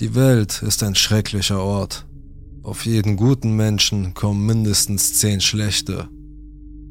[0.00, 2.06] Die Welt ist ein schrecklicher Ort.
[2.62, 6.08] Auf jeden guten Menschen kommen mindestens zehn schlechte.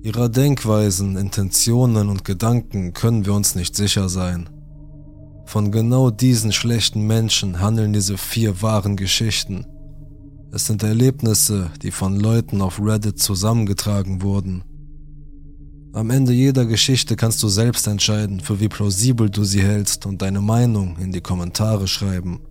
[0.03, 4.49] Ihrer Denkweisen, Intentionen und Gedanken können wir uns nicht sicher sein.
[5.45, 9.65] Von genau diesen schlechten Menschen handeln diese vier wahren Geschichten.
[10.51, 14.65] Es sind Erlebnisse, die von Leuten auf Reddit zusammengetragen wurden.
[15.93, 20.21] Am Ende jeder Geschichte kannst du selbst entscheiden, für wie plausibel du sie hältst und
[20.21, 22.41] deine Meinung in die Kommentare schreiben.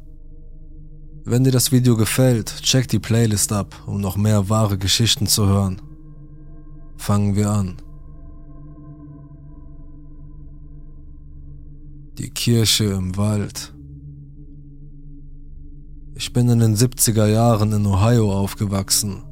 [1.29, 5.44] Wenn dir das Video gefällt, check die Playlist ab, um noch mehr wahre Geschichten zu
[5.44, 5.82] hören.
[6.96, 7.79] Fangen wir an.
[12.17, 13.75] Die Kirche im Wald.
[16.14, 19.25] Ich bin in den 70er Jahren in Ohio aufgewachsen.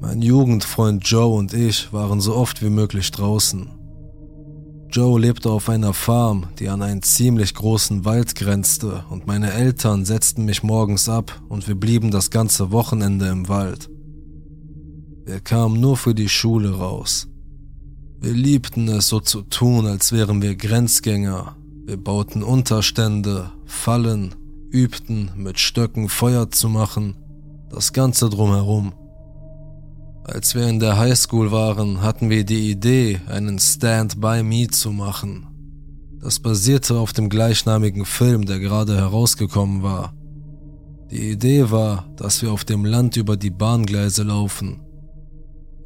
[0.00, 3.70] Mein Jugendfreund Joe und ich waren so oft wie möglich draußen.
[4.94, 10.04] Joe lebte auf einer Farm, die an einen ziemlich großen Wald grenzte, und meine Eltern
[10.04, 13.90] setzten mich morgens ab und wir blieben das ganze Wochenende im Wald.
[15.24, 17.26] Wir kamen nur für die Schule raus.
[18.20, 21.56] Wir liebten es so zu tun, als wären wir Grenzgänger.
[21.86, 24.36] Wir bauten Unterstände, Fallen,
[24.70, 27.16] übten mit Stöcken Feuer zu machen,
[27.68, 28.92] das Ganze drumherum.
[30.26, 34.90] Als wir in der Highschool waren, hatten wir die Idee, einen Stand by Me zu
[34.90, 35.46] machen.
[36.22, 40.14] Das basierte auf dem gleichnamigen Film, der gerade herausgekommen war.
[41.10, 44.80] Die Idee war, dass wir auf dem Land über die Bahngleise laufen.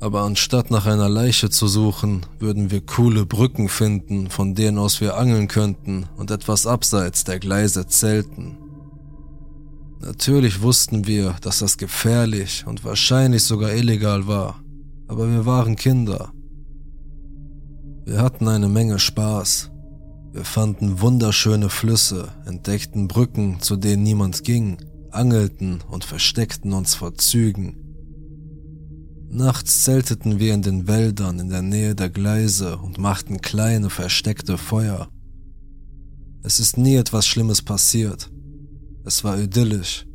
[0.00, 5.00] Aber anstatt nach einer Leiche zu suchen, würden wir coole Brücken finden, von denen aus
[5.00, 8.56] wir angeln könnten und etwas abseits der Gleise zelten.
[10.00, 14.62] Natürlich wussten wir, dass das gefährlich und wahrscheinlich sogar illegal war,
[15.08, 16.32] aber wir waren Kinder.
[18.04, 19.70] Wir hatten eine Menge Spaß.
[20.32, 24.78] Wir fanden wunderschöne Flüsse, entdeckten Brücken, zu denen niemand ging,
[25.10, 27.88] angelten und versteckten uns vor Zügen.
[29.30, 34.56] Nachts zelteten wir in den Wäldern in der Nähe der Gleise und machten kleine versteckte
[34.56, 35.08] Feuer.
[36.42, 38.31] Es ist nie etwas Schlimmes passiert.
[39.08, 40.06] Es war idyllisch.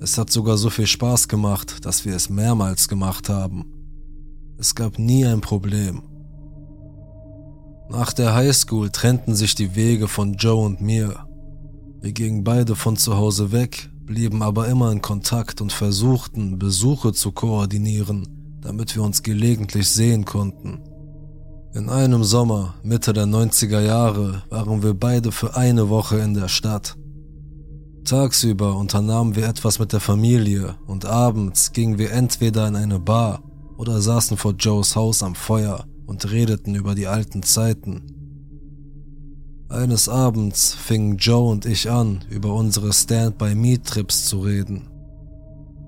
[0.00, 3.66] Es hat sogar so viel Spaß gemacht, dass wir es mehrmals gemacht haben.
[4.56, 6.00] Es gab nie ein Problem.
[7.90, 11.26] Nach der Highschool trennten sich die Wege von Joe und mir.
[12.00, 17.12] Wir gingen beide von zu Hause weg, blieben aber immer in Kontakt und versuchten, Besuche
[17.12, 18.26] zu koordinieren,
[18.62, 20.80] damit wir uns gelegentlich sehen konnten.
[21.74, 26.48] In einem Sommer, Mitte der 90er Jahre, waren wir beide für eine Woche in der
[26.48, 26.96] Stadt.
[28.04, 33.42] Tagsüber unternahmen wir etwas mit der Familie und abends gingen wir entweder in eine Bar
[33.76, 38.02] oder saßen vor Joes Haus am Feuer und redeten über die alten Zeiten.
[39.68, 44.88] Eines Abends fingen Joe und ich an, über unsere Stand-by-Me-Trips zu reden.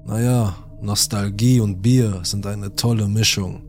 [0.06, 3.62] Naja, Nostalgie und Bier sind eine tolle Mischung.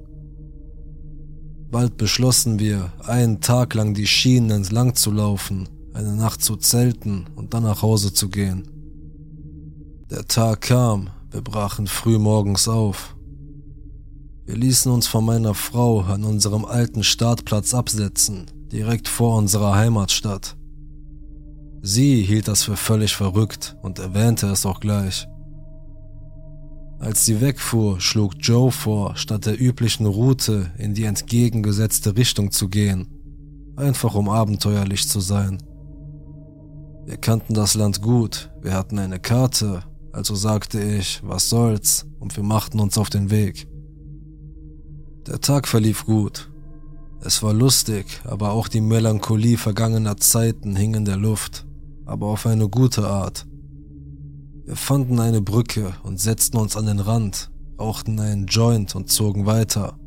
[1.71, 7.25] Bald beschlossen wir, einen Tag lang die Schienen entlang zu laufen eine Nacht zu zelten
[7.35, 8.67] und dann nach Hause zu gehen.
[10.09, 13.15] Der Tag kam, wir brachen früh morgens auf.
[14.45, 20.57] Wir ließen uns von meiner Frau an unserem alten Startplatz absetzen, direkt vor unserer Heimatstadt.
[21.81, 25.27] Sie hielt das für völlig verrückt und erwähnte es auch gleich.
[26.99, 32.69] Als sie wegfuhr, schlug Joe vor, statt der üblichen Route in die entgegengesetzte Richtung zu
[32.69, 33.07] gehen,
[33.75, 35.57] einfach um abenteuerlich zu sein.
[37.05, 39.83] Wir kannten das Land gut, wir hatten eine Karte,
[40.13, 43.67] also sagte ich, was soll's, und wir machten uns auf den Weg.
[45.27, 46.49] Der Tag verlief gut.
[47.21, 51.65] Es war lustig, aber auch die Melancholie vergangener Zeiten hing in der Luft,
[52.05, 53.45] aber auf eine gute Art.
[54.65, 59.45] Wir fanden eine Brücke und setzten uns an den Rand, rauchten einen Joint und zogen
[59.45, 59.97] weiter.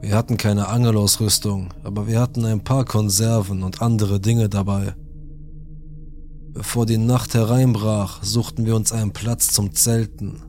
[0.00, 4.94] Wir hatten keine Angelausrüstung, aber wir hatten ein paar Konserven und andere Dinge dabei.
[6.54, 10.40] Bevor die Nacht hereinbrach, suchten wir uns einen Platz zum Zelten.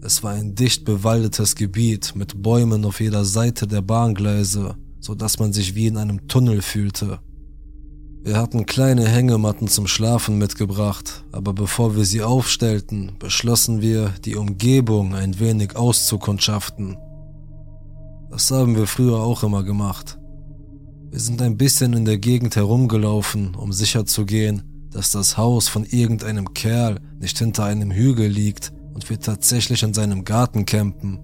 [0.00, 5.40] Es war ein dicht bewaldetes Gebiet mit Bäumen auf jeder Seite der Bahngleise, so dass
[5.40, 7.18] man sich wie in einem Tunnel fühlte.
[8.22, 14.36] Wir hatten kleine Hängematten zum Schlafen mitgebracht, aber bevor wir sie aufstellten, beschlossen wir, die
[14.36, 16.96] Umgebung ein wenig auszukundschaften.
[18.30, 20.18] Das haben wir früher auch immer gemacht.
[21.10, 26.54] Wir sind ein bisschen in der Gegend herumgelaufen, um sicherzugehen, dass das Haus von irgendeinem
[26.54, 31.20] Kerl nicht hinter einem Hügel liegt und wir tatsächlich in seinem Garten campen.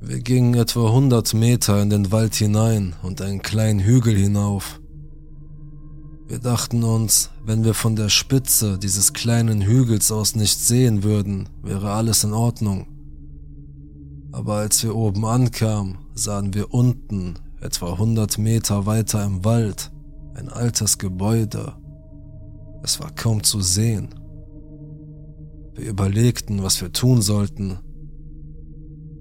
[0.00, 4.80] Wir gingen etwa 100 Meter in den Wald hinein und einen kleinen Hügel hinauf.
[6.28, 11.48] Wir dachten uns, wenn wir von der Spitze dieses kleinen Hügels aus nichts sehen würden,
[11.62, 12.86] wäre alles in Ordnung.
[14.30, 19.90] Aber als wir oben ankamen, sahen wir unten, etwa 100 Meter weiter im Wald,
[20.34, 21.74] ein altes Gebäude.
[22.82, 24.14] Es war kaum zu sehen.
[25.74, 27.78] Wir überlegten, was wir tun sollten.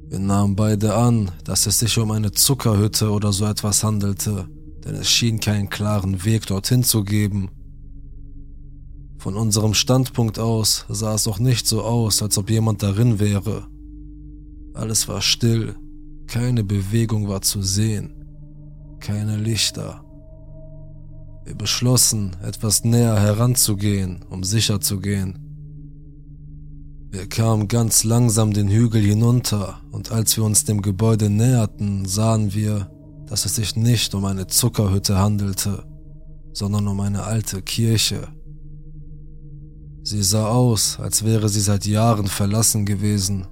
[0.09, 4.47] Wir nahmen beide an, dass es sich um eine Zuckerhütte oder so etwas handelte,
[4.83, 7.49] denn es schien keinen klaren Weg dorthin zu geben.
[9.19, 13.67] Von unserem Standpunkt aus sah es auch nicht so aus, als ob jemand darin wäre.
[14.73, 15.75] Alles war still,
[16.27, 18.13] keine Bewegung war zu sehen,
[18.99, 20.06] keine Lichter.
[21.47, 25.39] Wir beschlossen, etwas näher heranzugehen, um sicher zu gehen.
[27.09, 32.53] Wir kamen ganz langsam den Hügel hinunter und als wir uns dem Gebäude näherten, sahen
[32.53, 32.91] wir,
[33.27, 35.85] dass es sich nicht um eine Zuckerhütte handelte,
[36.51, 38.27] sondern um eine alte Kirche.
[40.03, 43.47] Sie sah aus, als wäre sie seit Jahren verlassen gewesen.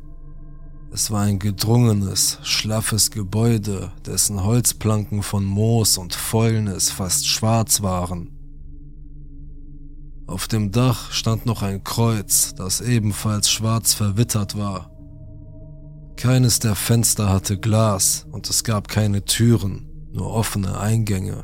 [0.95, 8.31] Es war ein gedrungenes, schlaffes Gebäude, dessen Holzplanken von Moos und Fäulnis fast schwarz waren.
[10.25, 14.89] Auf dem Dach stand noch ein Kreuz, das ebenfalls schwarz verwittert war.
[16.15, 21.43] Keines der Fenster hatte Glas und es gab keine Türen, nur offene Eingänge.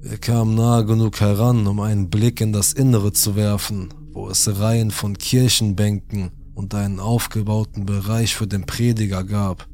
[0.00, 4.58] Wir kamen nahe genug heran, um einen Blick in das Innere zu werfen, wo es
[4.58, 9.68] Reihen von Kirchenbänken und einen aufgebauten Bereich für den Prediger gab.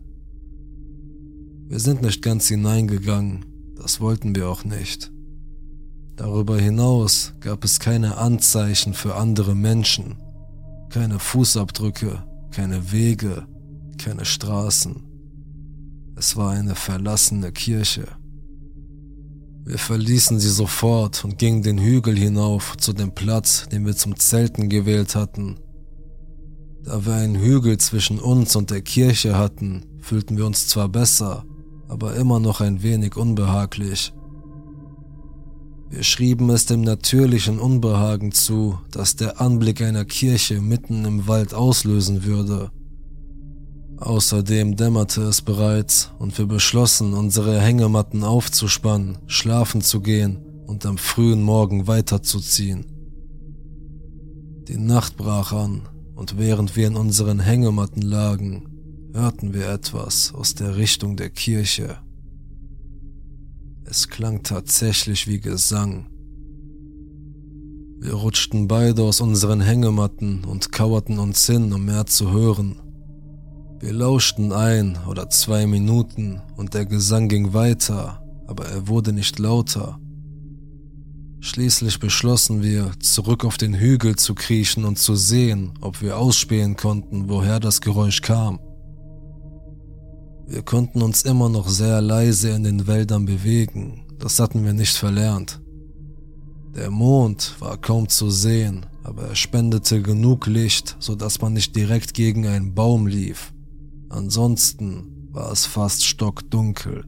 [1.66, 5.10] Wir sind nicht ganz hineingegangen, das wollten wir auch nicht.
[6.14, 10.16] Darüber hinaus gab es keine Anzeichen für andere Menschen,
[10.90, 13.46] keine Fußabdrücke, keine Wege,
[13.96, 15.02] keine Straßen.
[16.16, 18.08] Es war eine verlassene Kirche.
[19.64, 24.16] Wir verließen sie sofort und gingen den Hügel hinauf zu dem Platz, den wir zum
[24.16, 25.63] Zelten gewählt hatten.
[26.84, 31.46] Da wir einen Hügel zwischen uns und der Kirche hatten, fühlten wir uns zwar besser,
[31.88, 34.12] aber immer noch ein wenig unbehaglich.
[35.88, 41.54] Wir schrieben es dem natürlichen Unbehagen zu, das der Anblick einer Kirche mitten im Wald
[41.54, 42.70] auslösen würde.
[43.96, 50.36] Außerdem dämmerte es bereits und wir beschlossen, unsere Hängematten aufzuspannen, schlafen zu gehen
[50.66, 52.84] und am frühen Morgen weiterzuziehen.
[54.68, 55.82] Die Nacht brach an
[56.14, 61.98] und während wir in unseren Hängematten lagen, hörten wir etwas aus der Richtung der Kirche.
[63.84, 66.06] Es klang tatsächlich wie Gesang.
[68.00, 72.76] Wir rutschten beide aus unseren Hängematten und kauerten uns hin, um mehr zu hören.
[73.80, 79.38] Wir lauschten ein oder zwei Minuten und der Gesang ging weiter, aber er wurde nicht
[79.38, 80.00] lauter.
[81.44, 86.74] Schließlich beschlossen wir, zurück auf den Hügel zu kriechen und zu sehen, ob wir ausspähen
[86.74, 88.58] konnten, woher das Geräusch kam.
[90.46, 94.96] Wir konnten uns immer noch sehr leise in den Wäldern bewegen, das hatten wir nicht
[94.96, 95.60] verlernt.
[96.74, 101.76] Der Mond war kaum zu sehen, aber er spendete genug Licht, so dass man nicht
[101.76, 103.52] direkt gegen einen Baum lief.
[104.08, 107.04] Ansonsten war es fast stockdunkel.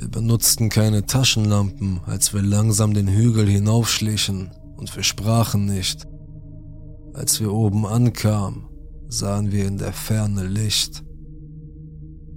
[0.00, 6.08] Wir benutzten keine Taschenlampen, als wir langsam den Hügel hinaufschlichen, und wir sprachen nicht.
[7.12, 8.64] Als wir oben ankamen,
[9.08, 11.04] sahen wir in der Ferne Licht.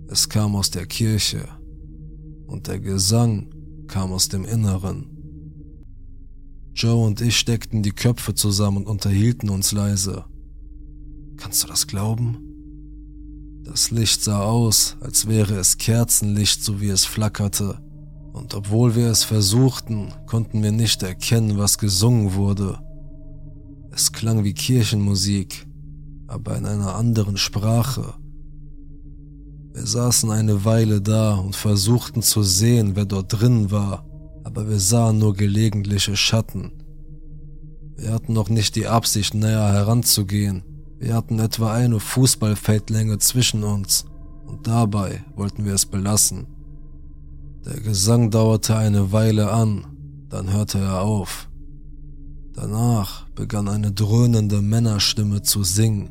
[0.10, 1.48] Es kam aus der Kirche
[2.48, 3.50] und der Gesang
[3.88, 5.08] kam aus dem Inneren.
[6.74, 10.26] Joe und ich steckten die Köpfe zusammen und unterhielten uns leise.
[11.38, 12.53] Kannst du das glauben?
[13.64, 17.80] Das Licht sah aus, als wäre es Kerzenlicht, so wie es flackerte,
[18.34, 22.80] und obwohl wir es versuchten, konnten wir nicht erkennen, was gesungen wurde.
[23.92, 25.66] Es klang wie Kirchenmusik,
[26.28, 28.16] aber in einer anderen Sprache.
[29.72, 34.06] Wir saßen eine Weile da und versuchten zu sehen, wer dort drin war,
[34.44, 36.72] aber wir sahen nur gelegentliche Schatten.
[37.96, 40.64] Wir hatten noch nicht die Absicht, näher heranzugehen.
[41.04, 44.06] Wir hatten etwa eine Fußballfeldlänge zwischen uns
[44.48, 46.48] und dabei wollten wir es belassen.
[47.66, 49.86] Der Gesang dauerte eine Weile an,
[50.30, 51.50] dann hörte er auf.
[52.54, 56.10] Danach begann eine dröhnende Männerstimme zu singen.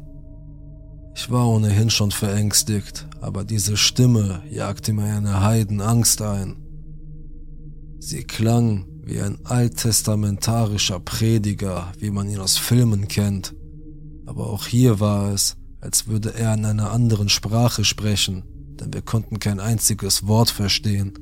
[1.17, 6.57] Ich war ohnehin schon verängstigt, aber diese Stimme jagte mir eine Heidenangst ein.
[7.99, 13.55] Sie klang wie ein alttestamentarischer Prediger, wie man ihn aus Filmen kennt.
[14.27, 18.45] Aber auch hier war es, als würde er in einer anderen Sprache sprechen,
[18.81, 21.13] denn wir konnten kein einziges Wort verstehen.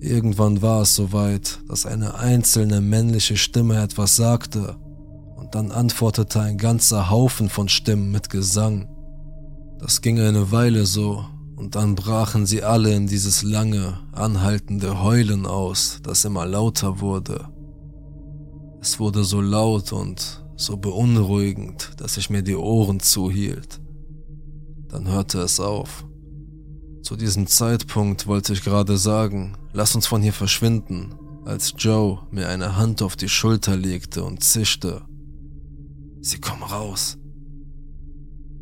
[0.00, 4.76] Irgendwann war es soweit, dass eine einzelne männliche Stimme etwas sagte,
[5.36, 8.88] und dann antwortete ein ganzer Haufen von Stimmen mit Gesang.
[9.78, 11.24] Das ging eine Weile so,
[11.56, 17.48] und dann brachen sie alle in dieses lange, anhaltende Heulen aus, das immer lauter wurde.
[18.80, 23.80] Es wurde so laut und so beunruhigend, dass ich mir die Ohren zuhielt.
[24.88, 26.04] Dann hörte es auf.
[27.02, 31.14] Zu diesem Zeitpunkt wollte ich gerade sagen, lass uns von hier verschwinden,
[31.46, 35.02] als Joe mir eine Hand auf die Schulter legte und zischte.
[36.20, 37.16] Sie kommen raus.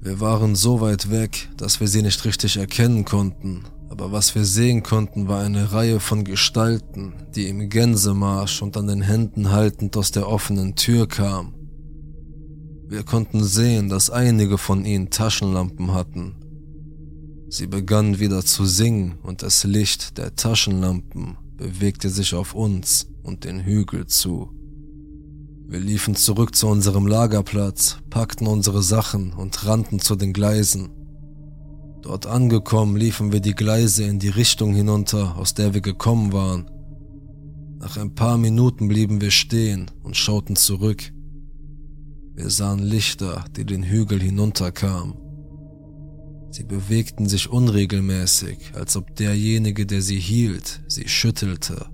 [0.00, 4.44] Wir waren so weit weg, dass wir sie nicht richtig erkennen konnten, aber was wir
[4.44, 9.96] sehen konnten, war eine Reihe von Gestalten, die im Gänsemarsch und an den Händen haltend
[9.96, 11.57] aus der offenen Tür kamen.
[12.88, 16.36] Wir konnten sehen, dass einige von ihnen Taschenlampen hatten.
[17.50, 23.44] Sie begannen wieder zu singen und das Licht der Taschenlampen bewegte sich auf uns und
[23.44, 24.48] den Hügel zu.
[25.66, 30.88] Wir liefen zurück zu unserem Lagerplatz, packten unsere Sachen und rannten zu den Gleisen.
[32.00, 36.70] Dort angekommen liefen wir die Gleise in die Richtung hinunter, aus der wir gekommen waren.
[37.80, 41.12] Nach ein paar Minuten blieben wir stehen und schauten zurück.
[42.38, 45.16] Wir sahen Lichter, die den Hügel hinunterkamen.
[46.52, 51.86] Sie bewegten sich unregelmäßig, als ob derjenige, der sie hielt, sie schüttelte.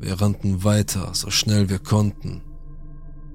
[0.00, 2.40] Wir rannten weiter, so schnell wir konnten.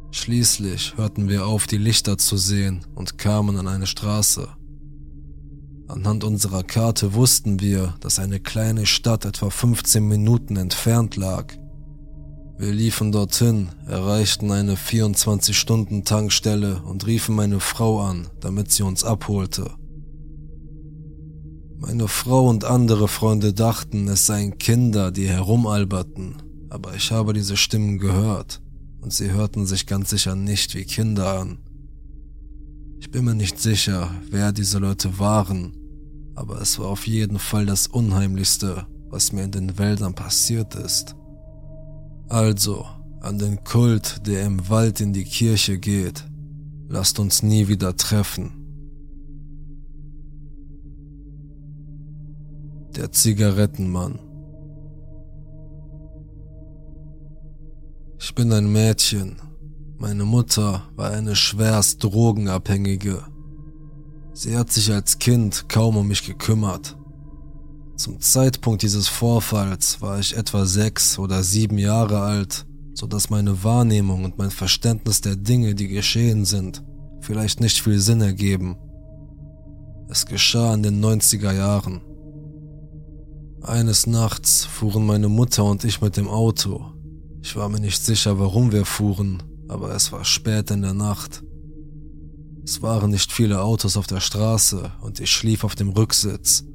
[0.10, 4.50] Schließlich hörten wir auf, die Lichter zu sehen und kamen an eine Straße.
[5.90, 11.54] Anhand unserer Karte wussten wir, dass eine kleine Stadt etwa 15 Minuten entfernt lag.
[12.58, 19.72] Wir liefen dorthin, erreichten eine 24-Stunden-Tankstelle und riefen meine Frau an, damit sie uns abholte.
[21.78, 27.58] Meine Frau und andere Freunde dachten, es seien Kinder, die herumalberten, aber ich habe diese
[27.58, 28.62] Stimmen gehört
[29.02, 31.58] und sie hörten sich ganz sicher nicht wie Kinder an.
[33.00, 35.76] Ich bin mir nicht sicher, wer diese Leute waren,
[36.36, 41.16] aber es war auf jeden Fall das Unheimlichste, was mir in den Wäldern passiert ist.
[42.34, 42.84] Also,
[43.22, 46.26] an den Kult, der im Wald in die Kirche geht,
[46.90, 48.50] lasst uns nie wieder treffen.
[52.96, 54.18] Der Zigarettenmann.
[58.20, 59.36] Ich bin ein Mädchen.
[60.00, 63.22] Meine Mutter war eine schwerst Drogenabhängige.
[64.34, 66.98] Sie hat sich als Kind kaum um mich gekümmert.
[68.04, 73.64] Zum Zeitpunkt dieses Vorfalls war ich etwa sechs oder sieben Jahre alt, so dass meine
[73.64, 76.84] Wahrnehmung und mein Verständnis der Dinge, die geschehen sind,
[77.22, 78.76] vielleicht nicht viel Sinn ergeben.
[80.10, 82.02] Es geschah in den 90er Jahren.
[83.62, 86.84] Eines Nachts fuhren meine Mutter und ich mit dem Auto.
[87.42, 91.42] Ich war mir nicht sicher, warum wir fuhren, aber es war spät in der Nacht.
[92.66, 96.66] Es waren nicht viele Autos auf der Straße und ich schlief auf dem Rücksitz.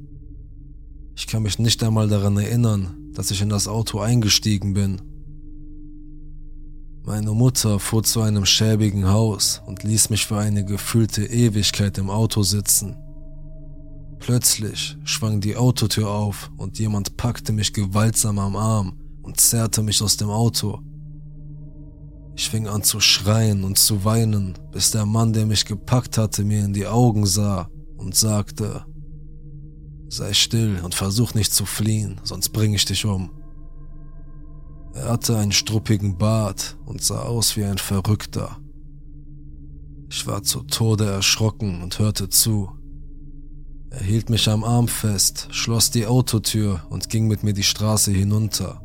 [1.19, 5.01] Ich kann mich nicht einmal daran erinnern, dass ich in das Auto eingestiegen bin.
[7.03, 12.09] Meine Mutter fuhr zu einem schäbigen Haus und ließ mich für eine gefühlte Ewigkeit im
[12.09, 12.95] Auto sitzen.
[14.19, 20.01] Plötzlich schwang die Autotür auf und jemand packte mich gewaltsam am Arm und zerrte mich
[20.01, 20.79] aus dem Auto.
[22.33, 26.45] Ich fing an zu schreien und zu weinen, bis der Mann, der mich gepackt hatte,
[26.45, 28.85] mir in die Augen sah und sagte,
[30.09, 33.29] Sei still und versuch nicht zu fliehen, sonst bring ich dich um.
[34.93, 38.57] Er hatte einen struppigen Bart und sah aus wie ein Verrückter.
[40.09, 42.71] Ich war zu Tode erschrocken und hörte zu.
[43.91, 48.11] Er hielt mich am Arm fest, schloss die Autotür und ging mit mir die Straße
[48.11, 48.81] hinunter.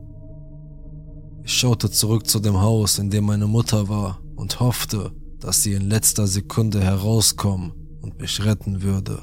[1.42, 5.72] Ich schaute zurück zu dem Haus, in dem meine Mutter war, und hoffte, dass sie
[5.72, 9.22] in letzter Sekunde herauskommen und mich retten würde.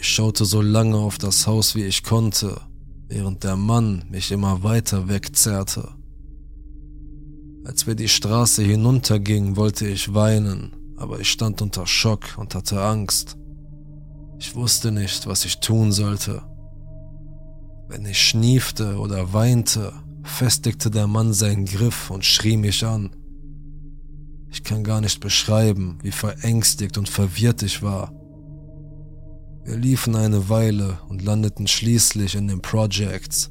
[0.00, 2.60] Ich schaute so lange auf das Haus, wie ich konnte,
[3.08, 5.88] während der Mann mich immer weiter wegzerrte.
[7.64, 12.80] Als wir die Straße hinuntergingen, wollte ich weinen, aber ich stand unter Schock und hatte
[12.80, 13.36] Angst.
[14.38, 16.42] Ich wusste nicht, was ich tun sollte.
[17.88, 23.10] Wenn ich schniefte oder weinte, festigte der Mann seinen Griff und schrie mich an.
[24.48, 28.12] Ich kann gar nicht beschreiben, wie verängstigt und verwirrt ich war.
[29.68, 33.50] Wir liefen eine Weile und landeten schließlich in den Projects.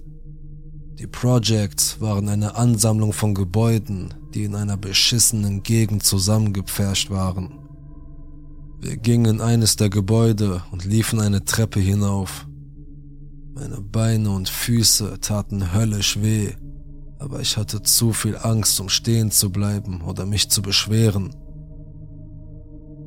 [0.98, 7.60] Die Projects waren eine Ansammlung von Gebäuden, die in einer beschissenen Gegend zusammengepfercht waren.
[8.82, 12.48] Wir gingen in eines der Gebäude und liefen eine Treppe hinauf.
[13.54, 16.54] Meine Beine und Füße taten höllisch weh,
[17.20, 21.36] aber ich hatte zu viel Angst, um stehen zu bleiben oder mich zu beschweren.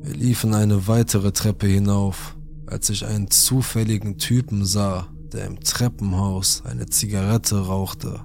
[0.01, 2.37] Wir liefen eine weitere Treppe hinauf,
[2.71, 8.21] als ich einen zufälligen Typen sah, der im Treppenhaus eine Zigarette rauchte.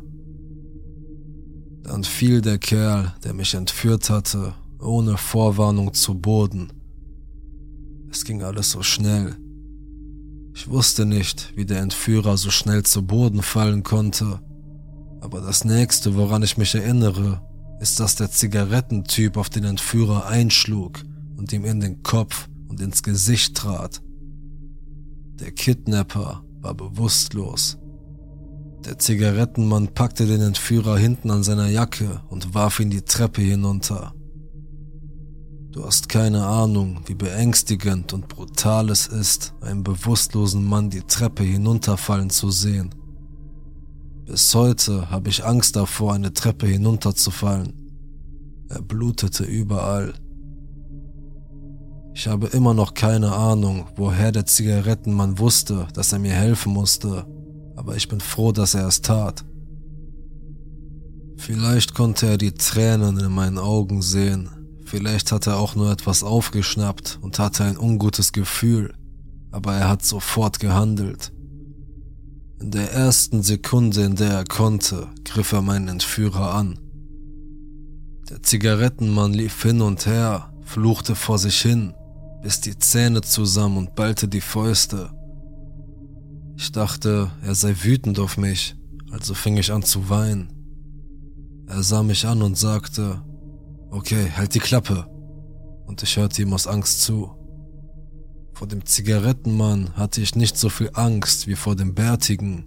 [1.82, 6.72] Dann fiel der Kerl, der mich entführt hatte, ohne Vorwarnung zu Boden.
[8.10, 9.36] Es ging alles so schnell.
[10.54, 14.40] Ich wusste nicht, wie der Entführer so schnell zu Boden fallen konnte,
[15.20, 17.42] aber das nächste, woran ich mich erinnere,
[17.80, 21.02] ist, dass der Zigarettentyp auf den Entführer einschlug
[21.36, 24.00] und ihm in den Kopf und ins Gesicht trat.
[25.40, 27.76] Der Kidnapper war bewusstlos.
[28.87, 34.14] Der Zigarettenmann packte den Entführer hinten an seiner Jacke und warf ihn die Treppe hinunter.
[35.73, 41.43] Du hast keine Ahnung, wie beängstigend und brutal es ist, einen bewusstlosen Mann die Treppe
[41.45, 42.95] hinunterfallen zu sehen.
[44.25, 47.75] Bis heute habe ich Angst davor, eine Treppe hinunterzufallen.
[48.71, 50.14] Er blutete überall.
[52.18, 57.26] Ich habe immer noch keine Ahnung, woher der Zigarettenmann wusste, dass er mir helfen musste,
[57.76, 59.44] aber ich bin froh, dass er es tat.
[61.37, 64.49] Vielleicht konnte er die Tränen in meinen Augen sehen,
[64.87, 68.94] vielleicht hat er auch nur etwas aufgeschnappt und hatte ein ungutes Gefühl,
[69.50, 71.35] aber er hat sofort gehandelt.
[72.58, 76.78] In der ersten Sekunde, in der er konnte, griff er meinen Entführer an.
[78.30, 81.92] Der Zigarettenmann lief hin und her, fluchte vor sich hin
[82.43, 85.11] biss die Zähne zusammen und ballte die Fäuste.
[86.57, 88.76] Ich dachte, er sei wütend auf mich,
[89.11, 90.52] also fing ich an zu weinen.
[91.66, 93.23] Er sah mich an und sagte,
[93.90, 95.07] okay, halt die Klappe.
[95.87, 97.31] Und ich hörte ihm aus Angst zu.
[98.55, 102.66] Vor dem Zigarettenmann hatte ich nicht so viel Angst wie vor dem Bärtigen,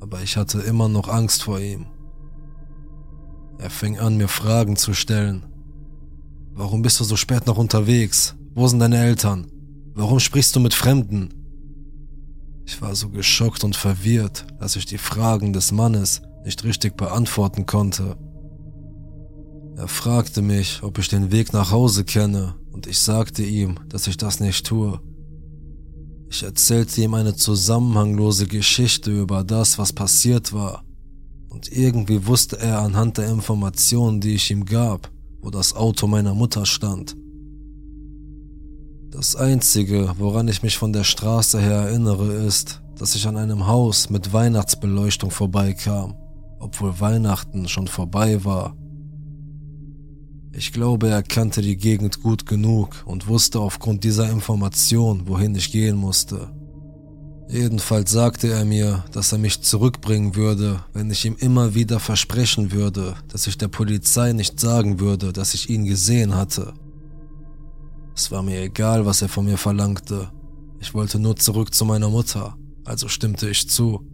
[0.00, 1.86] aber ich hatte immer noch Angst vor ihm.
[3.58, 5.46] Er fing an, mir Fragen zu stellen.
[6.52, 8.36] Warum bist du so spät noch unterwegs?
[8.54, 9.46] Wo sind deine Eltern?
[9.94, 11.30] Warum sprichst du mit Fremden?
[12.66, 17.64] Ich war so geschockt und verwirrt, dass ich die Fragen des Mannes nicht richtig beantworten
[17.64, 18.18] konnte.
[19.76, 24.06] Er fragte mich, ob ich den Weg nach Hause kenne, und ich sagte ihm, dass
[24.06, 25.00] ich das nicht tue.
[26.28, 30.84] Ich erzählte ihm eine zusammenhanglose Geschichte über das, was passiert war,
[31.48, 35.10] und irgendwie wusste er anhand der Informationen, die ich ihm gab,
[35.40, 37.16] wo das Auto meiner Mutter stand.
[39.12, 43.66] Das Einzige, woran ich mich von der Straße her erinnere, ist, dass ich an einem
[43.66, 46.14] Haus mit Weihnachtsbeleuchtung vorbeikam,
[46.58, 48.74] obwohl Weihnachten schon vorbei war.
[50.52, 55.70] Ich glaube, er kannte die Gegend gut genug und wusste aufgrund dieser Information, wohin ich
[55.70, 56.48] gehen musste.
[57.50, 62.72] Jedenfalls sagte er mir, dass er mich zurückbringen würde, wenn ich ihm immer wieder versprechen
[62.72, 66.72] würde, dass ich der Polizei nicht sagen würde, dass ich ihn gesehen hatte.
[68.14, 70.30] Es war mir egal, was er von mir verlangte.
[70.80, 74.06] Ich wollte nur zurück zu meiner Mutter, also stimmte ich zu.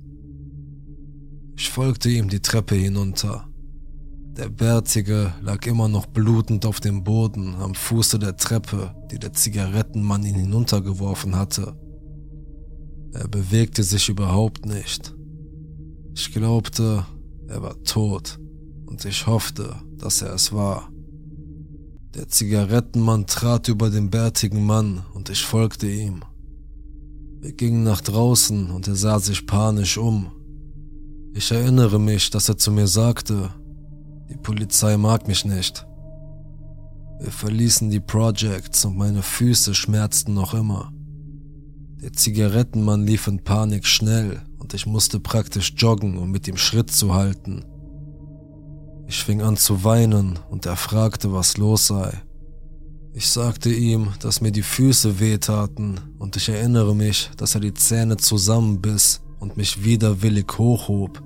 [1.56, 3.48] Ich folgte ihm die Treppe hinunter.
[4.36, 9.32] Der Bärtige lag immer noch blutend auf dem Boden am Fuße der Treppe, die der
[9.32, 11.76] Zigarettenmann ihn hinuntergeworfen hatte.
[13.12, 15.14] Er bewegte sich überhaupt nicht.
[16.14, 17.04] Ich glaubte,
[17.48, 18.38] er war tot
[18.86, 20.88] und ich hoffte, dass er es war.
[22.14, 26.22] Der Zigarettenmann trat über den bärtigen Mann und ich folgte ihm.
[27.40, 30.32] Wir gingen nach draußen und er sah sich panisch um.
[31.34, 33.50] Ich erinnere mich, dass er zu mir sagte,
[34.30, 35.86] die Polizei mag mich nicht.
[37.20, 40.90] Wir verließen die Projects und meine Füße schmerzten noch immer.
[42.00, 46.90] Der Zigarettenmann lief in Panik schnell und ich musste praktisch joggen, um mit ihm Schritt
[46.90, 47.64] zu halten.
[49.10, 52.12] Ich fing an zu weinen und er fragte, was los sei.
[53.14, 57.72] Ich sagte ihm, dass mir die Füße wehtaten und ich erinnere mich, dass er die
[57.72, 61.22] Zähne zusammenbiss und mich widerwillig hochhob.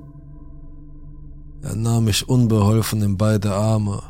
[1.63, 4.01] Er nahm mich unbeholfen in beide Arme.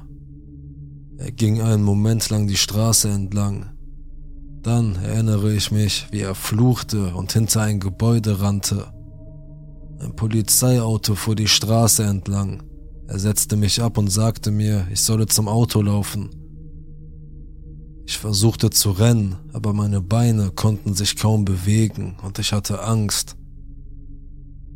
[1.16, 3.70] Er ging einen Moment lang die Straße entlang.
[4.60, 8.92] Dann erinnere ich mich, wie er fluchte und hinter ein Gebäude rannte.
[9.98, 12.64] Ein Polizeiauto fuhr die Straße entlang.
[13.12, 16.30] Er setzte mich ab und sagte mir, ich solle zum Auto laufen.
[18.06, 23.36] Ich versuchte zu rennen, aber meine Beine konnten sich kaum bewegen und ich hatte Angst.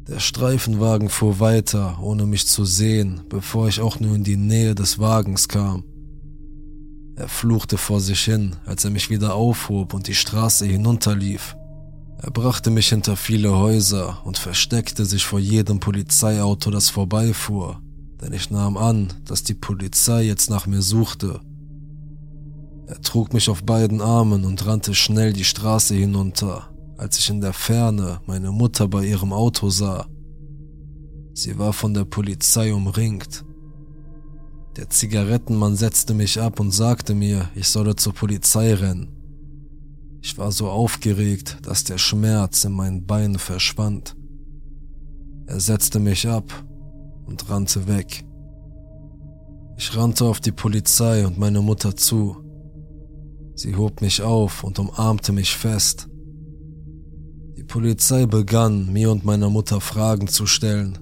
[0.06, 4.74] Der Streifenwagen fuhr weiter, ohne mich zu sehen, bevor ich auch nur in die Nähe
[4.74, 5.82] des Wagens kam.
[7.14, 11.56] Er fluchte vor sich hin, als er mich wieder aufhob und die Straße hinunterlief.
[12.18, 17.80] Er brachte mich hinter viele Häuser und versteckte sich vor jedem Polizeiauto, das vorbeifuhr,
[18.20, 21.40] denn ich nahm an, dass die Polizei jetzt nach mir suchte.
[22.86, 27.40] Er trug mich auf beiden Armen und rannte schnell die Straße hinunter, als ich in
[27.40, 30.06] der Ferne meine Mutter bei ihrem Auto sah.
[31.34, 33.44] Sie war von der Polizei umringt.
[34.76, 39.08] Der Zigarettenmann setzte mich ab und sagte mir, ich solle zur Polizei rennen.
[40.22, 44.16] Ich war so aufgeregt, dass der Schmerz in meinen Beinen verschwand.
[45.46, 46.65] Er setzte mich ab
[47.26, 48.24] und rannte weg.
[49.76, 52.36] Ich rannte auf die Polizei und meine Mutter zu.
[53.54, 56.08] Sie hob mich auf und umarmte mich fest.
[57.56, 60.98] Die Polizei begann, mir und meiner Mutter Fragen zu stellen.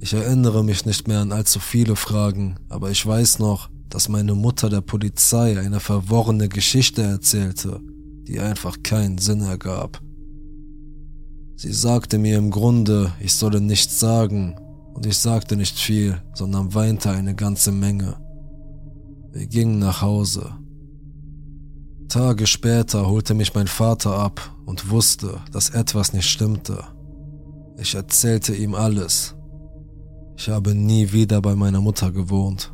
[0.00, 4.34] Ich erinnere mich nicht mehr an allzu viele Fragen, aber ich weiß noch, dass meine
[4.34, 7.80] Mutter der Polizei eine verworrene Geschichte erzählte,
[8.26, 10.02] die einfach keinen Sinn ergab.
[11.56, 14.56] Sie sagte mir im Grunde, ich solle nichts sagen,
[14.94, 18.16] und ich sagte nicht viel, sondern weinte eine ganze Menge.
[19.32, 20.54] Wir gingen nach Hause.
[22.08, 26.84] Tage später holte mich mein Vater ab und wusste, dass etwas nicht stimmte.
[27.76, 29.34] Ich erzählte ihm alles.
[30.36, 32.72] Ich habe nie wieder bei meiner Mutter gewohnt.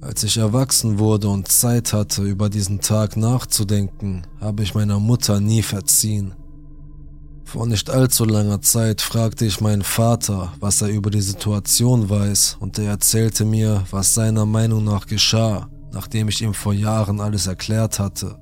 [0.00, 5.40] Als ich erwachsen wurde und Zeit hatte, über diesen Tag nachzudenken, habe ich meiner Mutter
[5.40, 6.34] nie verziehen.
[7.48, 12.58] Vor nicht allzu langer Zeit fragte ich meinen Vater, was er über die Situation weiß,
[12.60, 17.46] und er erzählte mir, was seiner Meinung nach geschah, nachdem ich ihm vor Jahren alles
[17.46, 18.36] erklärt hatte.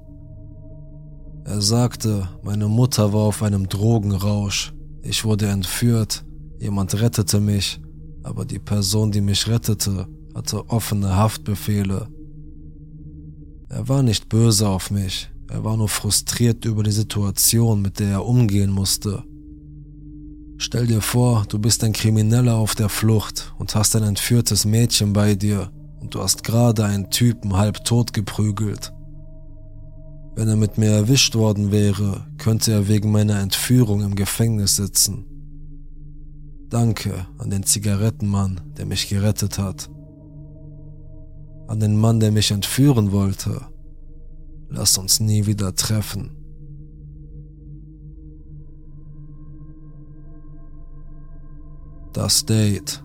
[1.44, 6.24] Er sagte, meine Mutter war auf einem Drogenrausch, ich wurde entführt,
[6.58, 7.80] jemand rettete mich,
[8.24, 12.08] aber die Person, die mich rettete, hatte offene Haftbefehle.
[13.68, 18.08] Er war nicht böse auf mich, er war nur frustriert über die Situation, mit der
[18.08, 19.22] er umgehen musste.
[20.58, 25.12] Stell dir vor, du bist ein Krimineller auf der Flucht und hast ein entführtes Mädchen
[25.12, 28.92] bei dir und du hast gerade einen Typen halb tot geprügelt.
[30.34, 35.24] Wenn er mit mir erwischt worden wäre, könnte er wegen meiner Entführung im Gefängnis sitzen.
[36.68, 39.88] Danke an den Zigarettenmann, der mich gerettet hat
[41.68, 43.60] an den Mann, der mich entführen wollte.
[44.68, 46.36] Lass uns nie wieder treffen.
[52.12, 53.04] Das Date.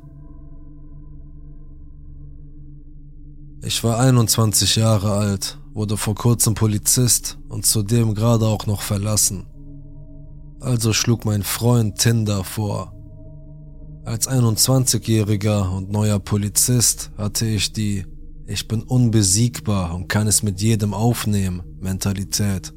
[3.63, 9.45] Ich war 21 Jahre alt, wurde vor kurzem Polizist und zudem gerade auch noch verlassen.
[10.59, 12.93] Also schlug mein Freund Tinder vor.
[14.03, 18.05] Als 21-Jähriger und neuer Polizist hatte ich die
[18.51, 22.73] ich bin unbesiegbar und kann es mit jedem aufnehmen, Mentalität.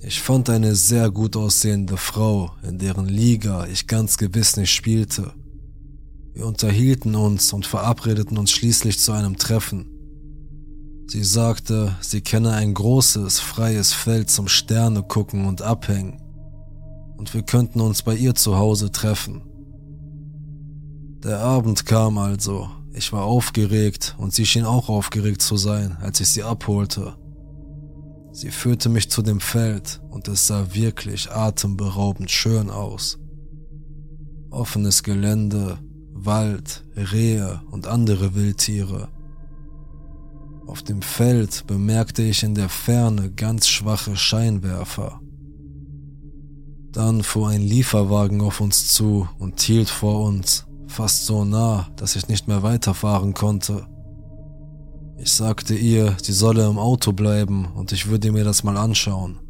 [0.00, 5.32] Ich fand eine sehr gut aussehende Frau, in deren Liga ich ganz gewiss nicht spielte.
[6.34, 9.86] Wir unterhielten uns und verabredeten uns schließlich zu einem Treffen.
[11.06, 16.20] Sie sagte, sie kenne ein großes, freies Feld zum Sterne gucken und abhängen.
[17.16, 19.42] Und wir könnten uns bei ihr zu Hause treffen.
[21.22, 26.20] Der Abend kam also, ich war aufgeregt und sie schien auch aufgeregt zu sein, als
[26.20, 27.16] ich sie abholte.
[28.32, 33.18] Sie führte mich zu dem Feld und es sah wirklich atemberaubend schön aus.
[34.50, 35.78] Offenes Gelände,
[36.12, 39.08] Wald, Rehe und andere Wildtiere.
[40.66, 45.20] Auf dem Feld bemerkte ich in der Ferne ganz schwache Scheinwerfer.
[46.92, 52.14] Dann fuhr ein Lieferwagen auf uns zu und hielt vor uns fast so nah, dass
[52.14, 53.86] ich nicht mehr weiterfahren konnte.
[55.18, 59.40] Ich sagte ihr, sie solle im Auto bleiben und ich würde mir das mal anschauen.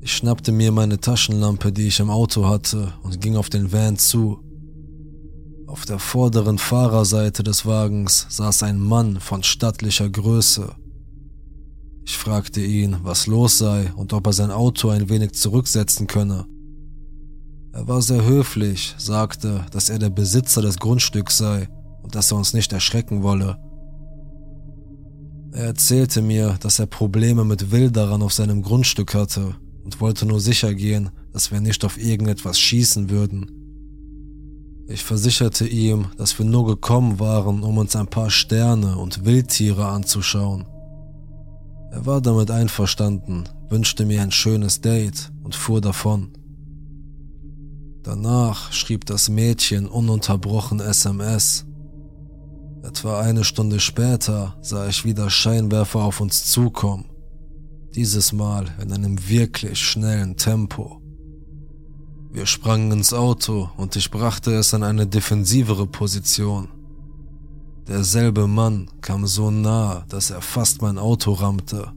[0.00, 3.96] Ich schnappte mir meine Taschenlampe, die ich im Auto hatte, und ging auf den Van
[3.96, 4.38] zu.
[5.68, 10.74] Auf der vorderen Fahrerseite des Wagens saß ein Mann von stattlicher Größe.
[12.04, 16.46] Ich fragte ihn, was los sei und ob er sein Auto ein wenig zurücksetzen könne.
[17.76, 21.68] Er war sehr höflich, sagte, dass er der Besitzer des Grundstücks sei
[22.02, 23.58] und dass er uns nicht erschrecken wolle.
[25.52, 30.40] Er erzählte mir, dass er Probleme mit Wilderern auf seinem Grundstück hatte und wollte nur
[30.40, 33.50] sicher gehen, dass wir nicht auf irgendetwas schießen würden.
[34.88, 39.86] Ich versicherte ihm, dass wir nur gekommen waren, um uns ein paar Sterne und Wildtiere
[39.86, 40.64] anzuschauen.
[41.92, 46.35] Er war damit einverstanden, wünschte mir ein schönes Date und fuhr davon.
[48.06, 51.66] Danach schrieb das Mädchen ununterbrochen SMS.
[52.84, 57.06] Etwa eine Stunde später sah ich wieder Scheinwerfer auf uns zukommen.
[57.96, 61.02] Dieses Mal in einem wirklich schnellen Tempo.
[62.30, 66.68] Wir sprangen ins Auto und ich brachte es an eine defensivere Position.
[67.88, 71.90] Derselbe Mann kam so nahe, dass er fast mein Auto rammte.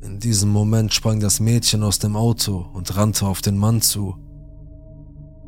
[0.00, 4.16] In diesem Moment sprang das Mädchen aus dem Auto und rannte auf den Mann zu.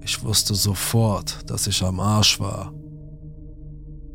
[0.04, 2.74] Ich wusste sofort, dass ich am Arsch war.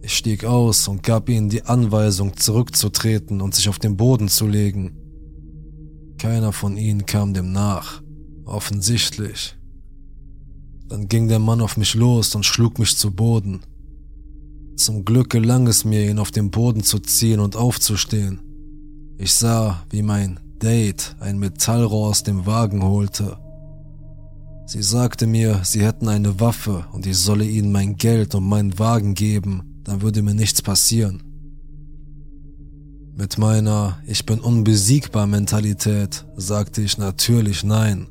[0.02, 4.48] Ich stieg aus und gab ihnen die Anweisung, zurückzutreten und sich auf den Boden zu
[4.48, 4.96] legen.
[6.18, 8.02] Keiner von ihnen kam dem nach,
[8.46, 9.58] offensichtlich.
[10.88, 13.62] Dann ging der Mann auf mich los und schlug mich zu Boden.
[14.78, 18.40] Zum Glück gelang es mir, ihn auf den Boden zu ziehen und aufzustehen.
[19.18, 23.38] Ich sah, wie mein Date ein Metallrohr aus dem Wagen holte.
[24.68, 28.78] Sie sagte mir, sie hätten eine Waffe und ich solle ihnen mein Geld und meinen
[28.78, 31.24] Wagen geben, dann würde mir nichts passieren.
[33.16, 38.08] Mit meiner Ich bin unbesiegbar Mentalität sagte ich natürlich nein.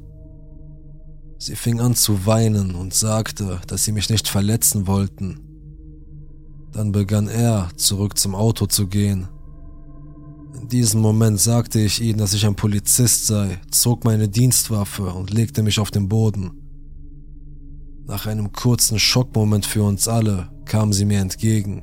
[1.39, 5.41] Sie fing an zu weinen und sagte, dass sie mich nicht verletzen wollten.
[6.73, 9.29] Dann begann er, zurück zum Auto zu gehen
[10.61, 15.33] in diesem Moment sagte ich ihnen, dass ich ein Polizist sei, zog meine Dienstwaffe und
[15.33, 16.51] legte mich auf den Boden.
[18.07, 21.83] Nach einem kurzen Schockmoment für uns alle kamen sie mir entgegen.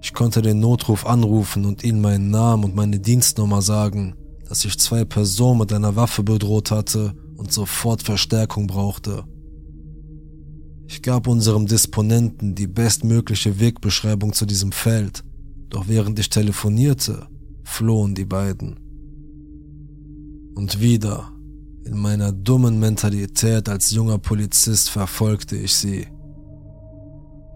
[0.00, 4.14] Ich konnte den Notruf anrufen und ihnen meinen Namen und meine Dienstnummer sagen,
[4.48, 9.24] dass ich zwei Personen mit einer Waffe bedroht hatte und sofort Verstärkung brauchte.
[10.86, 15.22] Ich gab unserem Disponenten die bestmögliche Wegbeschreibung zu diesem Feld
[15.70, 17.26] doch während ich telefonierte,
[17.64, 18.80] flohen die beiden.
[20.54, 21.32] Und wieder,
[21.84, 26.06] in meiner dummen Mentalität als junger Polizist verfolgte ich sie.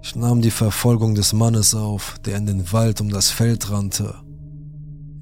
[0.03, 4.14] Ich nahm die Verfolgung des Mannes auf, der in den Wald um das Feld rannte.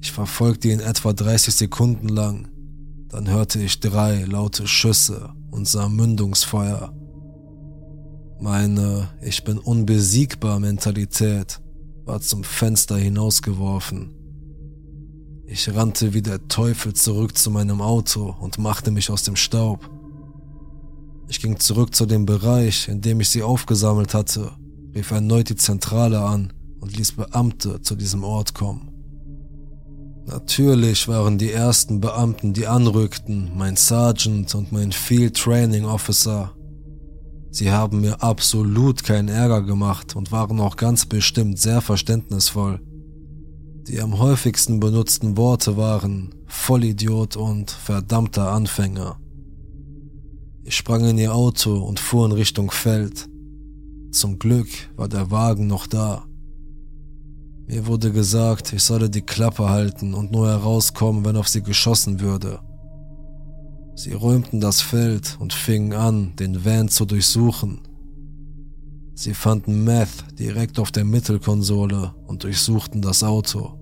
[0.01, 2.47] Ich verfolgte ihn etwa 30 Sekunden lang.
[3.09, 6.93] Dann hörte ich drei laute Schüsse und sah Mündungsfeuer.
[8.39, 11.61] Meine Ich bin unbesiegbar Mentalität
[12.11, 14.09] war zum Fenster hinausgeworfen.
[15.45, 19.89] Ich rannte wie der Teufel zurück zu meinem Auto und machte mich aus dem Staub.
[21.29, 24.51] Ich ging zurück zu dem Bereich, in dem ich sie aufgesammelt hatte,
[24.93, 28.91] rief erneut die Zentrale an und ließ Beamte zu diesem Ort kommen.
[30.25, 36.51] Natürlich waren die ersten Beamten, die anrückten, mein Sergeant und mein Field Training Officer,
[37.51, 42.79] Sie haben mir absolut keinen Ärger gemacht und waren auch ganz bestimmt sehr verständnisvoll.
[43.87, 49.19] Die am häufigsten benutzten Worte waren Vollidiot und verdammter Anfänger.
[50.63, 53.27] Ich sprang in ihr Auto und fuhr in Richtung Feld.
[54.11, 56.25] Zum Glück war der Wagen noch da.
[57.67, 62.21] Mir wurde gesagt, ich solle die Klappe halten und nur herauskommen, wenn auf sie geschossen
[62.21, 62.59] würde.
[64.03, 67.81] Sie räumten das Feld und fingen an, den Van zu durchsuchen.
[69.13, 73.77] Sie fanden Meth direkt auf der Mittelkonsole und durchsuchten das Auto.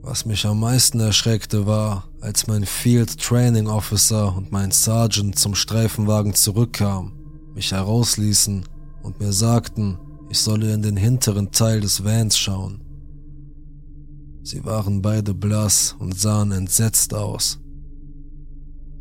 [0.00, 5.54] Was mich am meisten erschreckte war, als mein Field Training Officer und mein Sergeant zum
[5.54, 7.12] Streifenwagen zurückkamen,
[7.52, 8.64] mich herausließen
[9.02, 9.98] und mir sagten,
[10.30, 12.80] ich solle in den hinteren Teil des Vans schauen.
[14.42, 17.60] Sie waren beide blass und sahen entsetzt aus.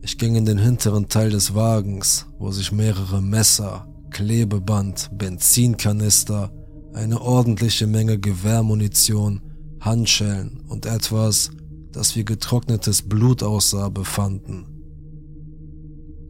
[0.01, 6.51] Ich ging in den hinteren Teil des Wagens, wo sich mehrere Messer, Klebeband, Benzinkanister,
[6.93, 9.41] eine ordentliche Menge Gewehrmunition,
[9.81, 11.51] Handschellen und etwas,
[11.91, 14.65] das wie getrocknetes Blut aussah, befanden.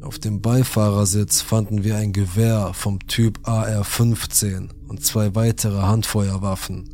[0.01, 6.89] Auf dem Beifahrersitz fanden wir ein Gewehr vom Typ AR-15 und zwei weitere Handfeuerwaffen.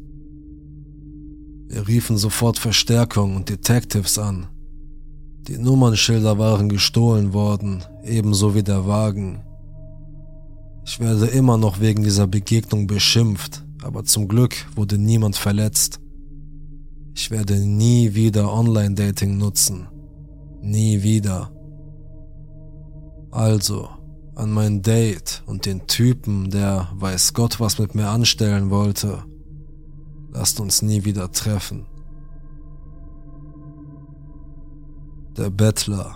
[1.67, 4.47] Wir riefen sofort Verstärkung und Detectives an,
[5.47, 9.43] die Nummernschilder waren gestohlen worden, ebenso wie der Wagen.
[10.85, 15.99] Ich werde immer noch wegen dieser Begegnung beschimpft, aber zum Glück wurde niemand verletzt.
[17.13, 19.87] Ich werde nie wieder Online-Dating nutzen.
[20.61, 21.51] Nie wieder.
[23.31, 23.89] Also,
[24.35, 29.23] an mein Date und den Typen, der weiß Gott was mit mir anstellen wollte.
[30.31, 31.85] Lasst uns nie wieder treffen.
[35.37, 36.15] Der Bettler.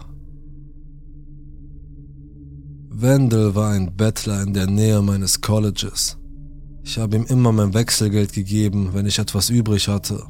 [2.89, 6.17] Wendell war ein Bettler in der Nähe meines Colleges.
[6.85, 10.25] Ich habe ihm immer mein Wechselgeld gegeben, wenn ich etwas übrig hatte.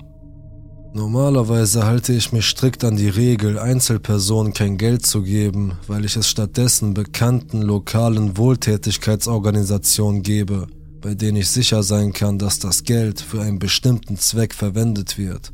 [0.96, 6.16] Normalerweise halte ich mich strikt an die Regel, Einzelpersonen kein Geld zu geben, weil ich
[6.16, 10.66] es stattdessen bekannten lokalen Wohltätigkeitsorganisationen gebe,
[11.00, 15.54] bei denen ich sicher sein kann, dass das Geld für einen bestimmten Zweck verwendet wird.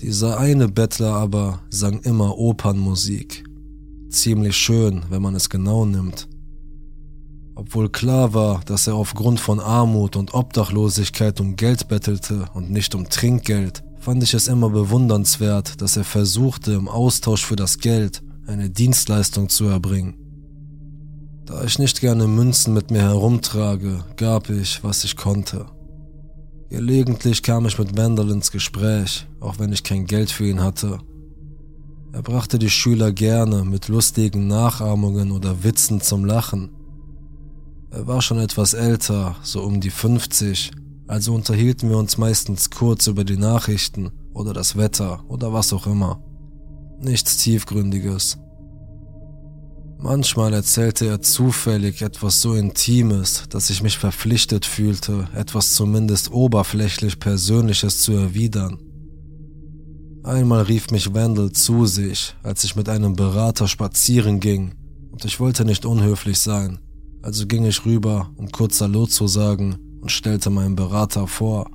[0.00, 3.44] Dieser eine Bettler aber sang immer Opernmusik.
[4.10, 6.28] Ziemlich schön, wenn man es genau nimmt.
[7.54, 12.94] Obwohl klar war, dass er aufgrund von Armut und Obdachlosigkeit um Geld bettelte und nicht
[12.94, 18.22] um Trinkgeld, fand ich es immer bewundernswert, dass er versuchte, im Austausch für das Geld
[18.46, 20.14] eine Dienstleistung zu erbringen.
[21.46, 25.66] Da ich nicht gerne Münzen mit mir herumtrage, gab ich, was ich konnte.
[26.68, 30.98] Gelegentlich kam ich mit Wendell ins Gespräch, auch wenn ich kein Geld für ihn hatte.
[32.12, 36.70] Er brachte die Schüler gerne mit lustigen Nachahmungen oder Witzen zum Lachen.
[37.90, 40.72] Er war schon etwas älter, so um die 50,
[41.06, 45.86] also unterhielten wir uns meistens kurz über die Nachrichten oder das Wetter oder was auch
[45.86, 46.20] immer.
[46.98, 48.38] Nichts Tiefgründiges.
[49.98, 57.18] Manchmal erzählte er zufällig etwas so Intimes, dass ich mich verpflichtet fühlte, etwas zumindest oberflächlich
[57.18, 58.78] Persönliches zu erwidern.
[60.22, 64.74] Einmal rief mich Wendell zu sich, als ich mit einem Berater spazieren ging,
[65.10, 66.78] und ich wollte nicht unhöflich sein,
[67.22, 71.70] also ging ich rüber, um kurz Hallo zu sagen und stellte meinen Berater vor.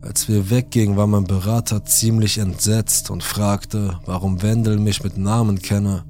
[0.00, 5.58] Als wir weggingen, war mein Berater ziemlich entsetzt und fragte, warum Wendel mich mit Namen
[5.60, 6.04] kenne.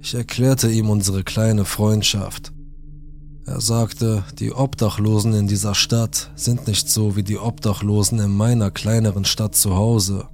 [0.00, 2.52] Ich erklärte ihm unsere kleine Freundschaft.
[3.44, 8.70] Er sagte, die Obdachlosen in dieser Stadt sind nicht so wie die Obdachlosen in meiner
[8.70, 10.28] kleineren Stadt zu Hause.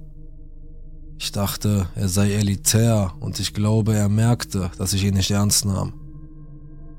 [1.17, 5.65] Ich dachte, er sei elitär und ich glaube, er merkte, dass ich ihn nicht ernst
[5.65, 5.93] nahm.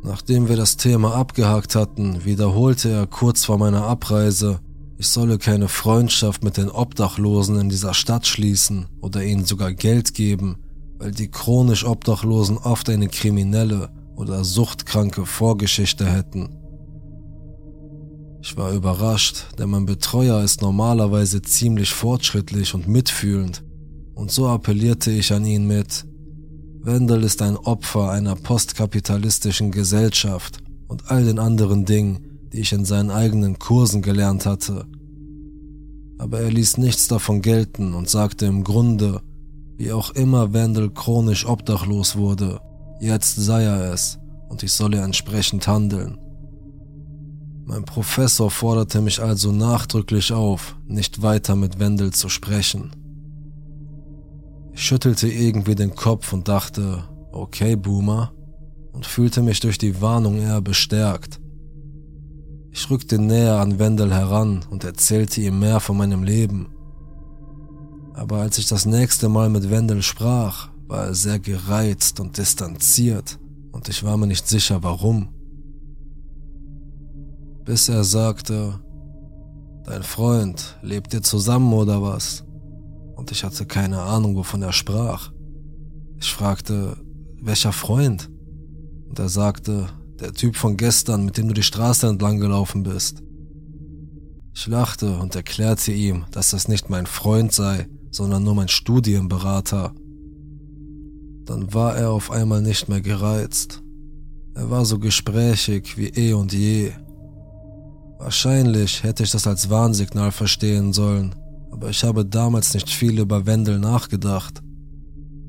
[0.03, 4.61] Nachdem wir das Thema abgehakt hatten, wiederholte er kurz vor meiner Abreise,
[5.01, 10.13] ich solle keine Freundschaft mit den Obdachlosen in dieser Stadt schließen oder ihnen sogar Geld
[10.13, 10.59] geben,
[10.99, 16.55] weil die chronisch Obdachlosen oft eine kriminelle oder suchtkranke Vorgeschichte hätten.
[18.43, 23.65] Ich war überrascht, denn mein Betreuer ist normalerweise ziemlich fortschrittlich und mitfühlend,
[24.13, 26.05] und so appellierte ich an ihn mit,
[26.83, 30.59] Wendell ist ein Opfer einer postkapitalistischen Gesellschaft
[30.89, 34.87] und all den anderen Dingen, die ich in seinen eigenen Kursen gelernt hatte.
[36.19, 39.23] Aber er ließ nichts davon gelten und sagte im Grunde,
[39.77, 42.61] wie auch immer Wendell chronisch obdachlos wurde,
[43.01, 46.19] jetzt sei er es und ich solle entsprechend handeln.
[47.65, 52.91] Mein Professor forderte mich also nachdrücklich auf, nicht weiter mit Wendell zu sprechen.
[54.73, 58.33] Ich schüttelte irgendwie den Kopf und dachte, okay, Boomer,
[58.93, 61.41] und fühlte mich durch die Warnung eher bestärkt.
[62.73, 66.69] Ich rückte näher an Wendell heran und erzählte ihm mehr von meinem Leben.
[68.15, 73.39] Aber als ich das nächste Mal mit Wendell sprach, war er sehr gereizt und distanziert
[73.73, 75.29] und ich war mir nicht sicher warum.
[77.65, 78.81] Bis er sagte,
[79.85, 82.45] Dein Freund, lebt ihr zusammen oder was?
[83.17, 85.33] Und ich hatte keine Ahnung, wovon er sprach.
[86.17, 86.97] Ich fragte,
[87.41, 88.31] welcher Freund?
[89.09, 89.89] Und er sagte,
[90.21, 93.23] der Typ von gestern, mit dem du die Straße entlang gelaufen bist.
[94.55, 99.95] Ich lachte und erklärte ihm, dass das nicht mein Freund sei, sondern nur mein Studienberater.
[101.45, 103.83] Dann war er auf einmal nicht mehr gereizt.
[104.55, 106.93] Er war so gesprächig wie eh und je.
[108.19, 111.35] Wahrscheinlich hätte ich das als Warnsignal verstehen sollen,
[111.71, 114.63] aber ich habe damals nicht viel über Wendel nachgedacht.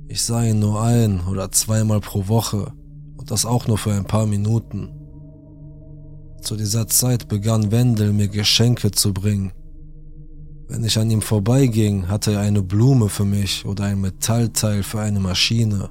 [0.08, 2.72] Ich sah ihn nur ein oder zweimal pro Woche
[3.32, 4.89] das auch nur für ein paar Minuten.
[6.41, 9.54] Zu dieser Zeit begann Wendel mir Geschenke zu bringen.
[10.67, 15.00] Wenn ich an ihm vorbeiging, hatte er eine Blume für mich oder ein Metallteil für
[15.00, 15.89] eine Maschine.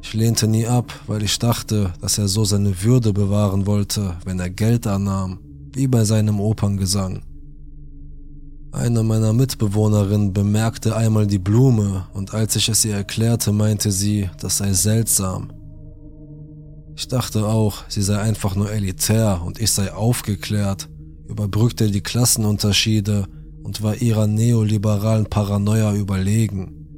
[0.00, 4.38] Ich lehnte nie ab, weil ich dachte, dass er so seine Würde bewahren wollte, wenn
[4.38, 5.40] er Geld annahm,
[5.72, 7.22] wie bei seinem Operngesang.
[8.70, 14.30] Eine meiner Mitbewohnerinnen bemerkte einmal die Blume und als ich es ihr erklärte, meinte sie,
[14.38, 15.57] das sei seltsam.
[16.98, 20.88] Ich dachte auch, sie sei einfach nur elitär und ich sei aufgeklärt,
[21.28, 23.28] überbrückte die Klassenunterschiede
[23.62, 26.88] und war ihrer neoliberalen Paranoia überlegen.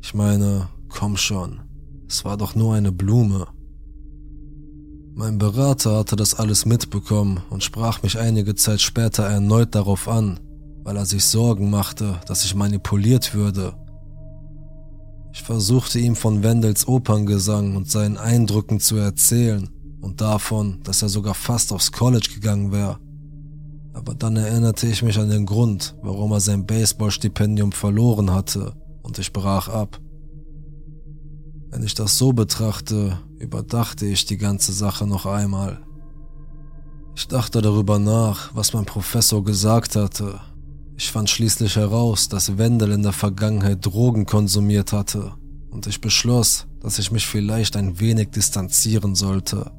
[0.00, 1.60] Ich meine, komm schon,
[2.08, 3.48] es war doch nur eine Blume.
[5.12, 10.40] Mein Berater hatte das alles mitbekommen und sprach mich einige Zeit später erneut darauf an,
[10.82, 13.74] weil er sich Sorgen machte, dass ich manipuliert würde
[15.32, 19.68] ich versuchte ihm von Wendels Operngesang und seinen Eindrücken zu erzählen
[20.00, 22.98] und davon, dass er sogar fast aufs College gegangen wäre.
[23.92, 29.18] Aber dann erinnerte ich mich an den Grund, warum er sein Baseballstipendium verloren hatte und
[29.18, 30.00] ich brach ab.
[31.70, 35.80] Wenn ich das so betrachte, überdachte ich die ganze Sache noch einmal.
[37.14, 40.40] Ich dachte darüber nach, was mein Professor gesagt hatte.
[41.00, 45.32] Ich fand schließlich heraus, dass Wendell in der Vergangenheit Drogen konsumiert hatte
[45.70, 49.70] und ich beschloss, dass ich mich vielleicht ein wenig distanzieren sollte.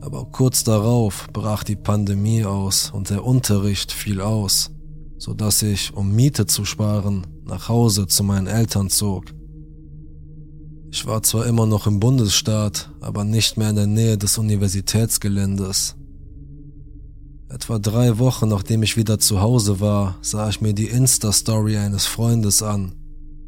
[0.00, 4.70] Aber kurz darauf brach die Pandemie aus und der Unterricht fiel aus,
[5.18, 9.26] so dass ich, um Miete zu sparen, nach Hause zu meinen Eltern zog.
[10.90, 15.96] Ich war zwar immer noch im Bundesstaat, aber nicht mehr in der Nähe des Universitätsgeländes.
[17.54, 22.04] Etwa drei Wochen nachdem ich wieder zu Hause war, sah ich mir die Insta-Story eines
[22.04, 22.96] Freundes an,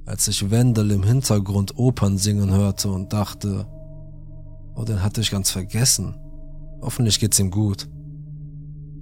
[0.04, 3.66] als ich Wendell im Hintergrund Opern singen hörte und dachte,
[4.76, 6.14] oh, den hatte ich ganz vergessen.
[6.80, 7.88] Hoffentlich geht's ihm gut.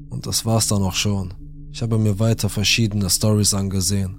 [0.08, 1.34] Und das war's dann auch schon.
[1.70, 4.16] Ich habe mir weiter verschiedene Stories angesehen.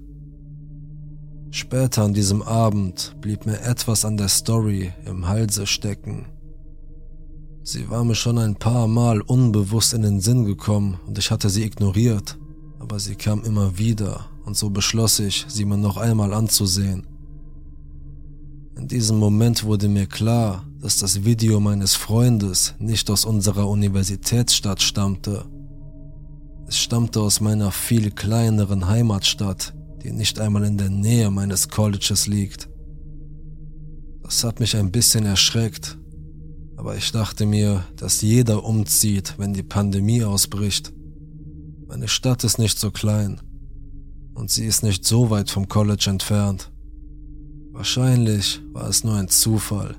[1.50, 6.26] Später an diesem Abend blieb mir etwas an der Story im Halse stecken.
[7.68, 11.50] Sie war mir schon ein paar Mal unbewusst in den Sinn gekommen und ich hatte
[11.50, 12.38] sie ignoriert,
[12.78, 17.08] aber sie kam immer wieder und so beschloss ich, sie mir noch einmal anzusehen.
[18.76, 24.80] In diesem Moment wurde mir klar, dass das Video meines Freundes nicht aus unserer Universitätsstadt
[24.80, 25.44] stammte.
[26.68, 32.28] Es stammte aus meiner viel kleineren Heimatstadt, die nicht einmal in der Nähe meines Colleges
[32.28, 32.68] liegt.
[34.22, 35.98] Das hat mich ein bisschen erschreckt,
[36.76, 40.92] aber ich dachte mir, dass jeder umzieht, wenn die Pandemie ausbricht.
[41.88, 43.40] Meine Stadt ist nicht so klein
[44.34, 46.70] und sie ist nicht so weit vom College entfernt.
[47.72, 49.96] Wahrscheinlich war es nur ein Zufall.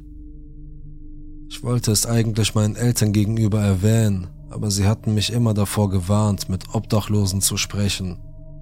[1.49, 6.49] Ich wollte es eigentlich meinen Eltern gegenüber erwähnen, aber sie hatten mich immer davor gewarnt,
[6.49, 8.17] mit Obdachlosen zu sprechen,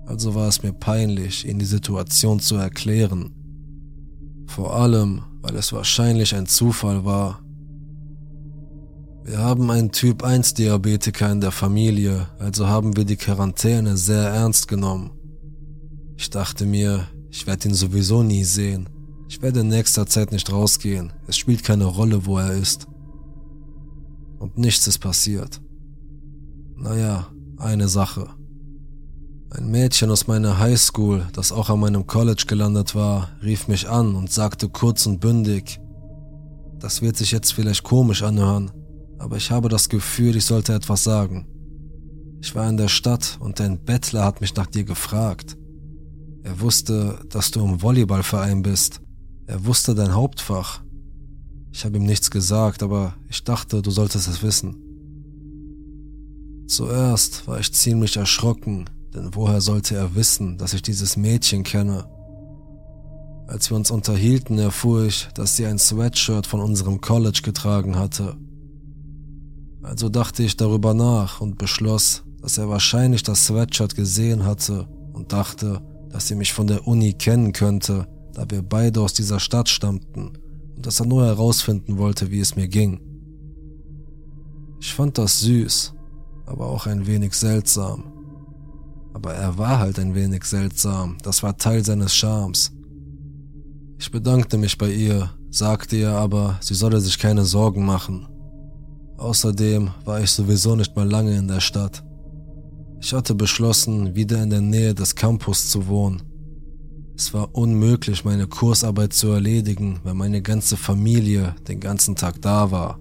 [0.06, 3.34] also war es mir peinlich, ihnen die Situation zu erklären.
[4.48, 7.42] Vor allem, weil es wahrscheinlich ein Zufall war.
[9.28, 14.22] Wir haben einen Typ 1 Diabetiker in der Familie, also haben wir die Quarantäne sehr
[14.22, 15.10] ernst genommen.
[16.16, 18.88] Ich dachte mir, ich werde ihn sowieso nie sehen,
[19.28, 21.12] ich werde in nächster Zeit nicht rausgehen.
[21.26, 22.86] Es spielt keine Rolle, wo er ist.
[24.38, 25.60] Und nichts ist passiert.
[26.76, 27.26] Naja,
[27.58, 28.28] eine Sache.
[29.50, 34.14] Ein Mädchen aus meiner Highschool, das auch an meinem College gelandet war, rief mich an
[34.14, 35.80] und sagte kurz und bündig,
[36.78, 38.70] das wird sich jetzt vielleicht komisch anhören,
[39.20, 41.48] aber ich habe das Gefühl, ich sollte etwas sagen.
[42.42, 45.58] Ich war in der Stadt und ein Bettler hat mich nach dir gefragt.
[46.44, 49.02] Er wusste, dass du im Volleyballverein bist
[49.48, 50.82] er wusste dein Hauptfach.
[51.72, 54.78] Ich habe ihm nichts gesagt, aber ich dachte, du solltest es wissen.
[56.68, 62.10] Zuerst war ich ziemlich erschrocken, denn woher sollte er wissen, dass ich dieses Mädchen kenne?
[63.48, 68.36] Als wir uns unterhielten, erfuhr ich, dass sie ein Sweatshirt von unserem College getragen hatte.
[69.86, 75.32] Also dachte ich darüber nach und beschloss, dass er wahrscheinlich das Sweatshirt gesehen hatte und
[75.32, 79.70] dachte, dass sie mich von der Uni kennen könnte da wir beide aus dieser Stadt
[79.70, 80.34] stammten
[80.76, 83.00] und dass er nur herausfinden wollte, wie es mir ging.
[84.80, 85.94] Ich fand das süß,
[86.46, 88.12] aber auch ein wenig seltsam.
[89.14, 92.74] Aber er war halt ein wenig seltsam, das war Teil seines Charmes.
[93.98, 98.28] Ich bedankte mich bei ihr, sagte ihr aber, sie solle sich keine Sorgen machen.
[99.18, 102.04] Außerdem war ich sowieso nicht mal lange in der Stadt.
[103.00, 106.22] Ich hatte beschlossen, wieder in der Nähe des Campus zu wohnen
[107.18, 112.72] es war unmöglich, meine Kursarbeit zu erledigen, weil meine ganze Familie den ganzen Tag da
[112.72, 113.00] war.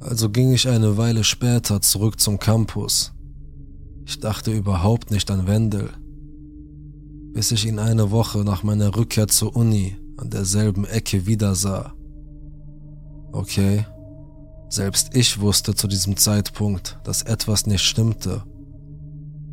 [0.00, 3.14] Also ging ich eine Weile später zurück zum Campus.
[4.04, 5.90] Ich dachte überhaupt nicht an Wendel,
[7.32, 11.94] bis ich ihn eine Woche nach meiner Rückkehr zur Uni an derselben Ecke wieder sah.
[13.32, 13.86] Okay,
[14.68, 18.42] selbst ich wusste zu diesem Zeitpunkt, dass etwas nicht stimmte.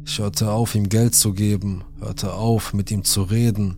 [0.05, 3.77] Ich hörte auf, ihm Geld zu geben, hörte auf, mit ihm zu reden,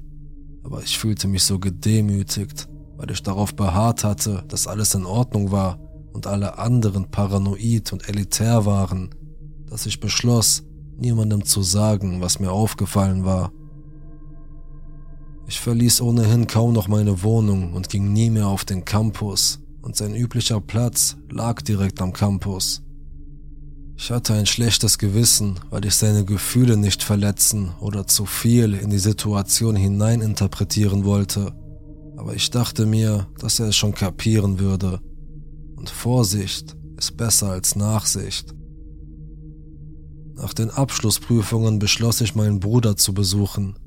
[0.63, 5.51] aber ich fühlte mich so gedemütigt, weil ich darauf beharrt hatte, dass alles in Ordnung
[5.51, 5.79] war
[6.13, 9.09] und alle anderen paranoid und elitär waren,
[9.67, 10.63] dass ich beschloss,
[10.97, 13.51] niemandem zu sagen, was mir aufgefallen war.
[15.47, 19.95] Ich verließ ohnehin kaum noch meine Wohnung und ging nie mehr auf den Campus, und
[19.95, 22.81] sein üblicher Platz lag direkt am Campus.
[23.95, 28.89] Ich hatte ein schlechtes Gewissen, weil ich seine Gefühle nicht verletzen oder zu viel in
[28.89, 31.53] die Situation hineininterpretieren wollte.
[32.17, 34.99] Aber ich dachte mir, dass er es schon kapieren würde.
[35.75, 38.53] Und Vorsicht ist besser als Nachsicht.
[40.35, 43.77] Nach den Abschlussprüfungen beschloss ich meinen Bruder zu besuchen,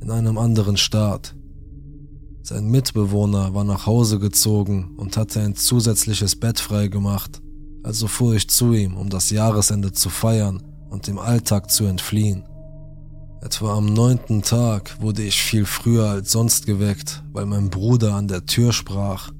[0.00, 1.34] in einem anderen Staat.
[2.42, 7.42] Sein Mitbewohner war nach Hause gezogen und hatte ein zusätzliches Bett freigemacht
[7.82, 12.44] Also fuhr ich zu ihm, um das Jahresende zu feiern und dem Alltag zu entfliehen.
[13.42, 18.28] Etwa am neunten Tag wurde ich viel früher als sonst geweckt, weil mein Bruder an
[18.28, 19.30] der Tür sprach.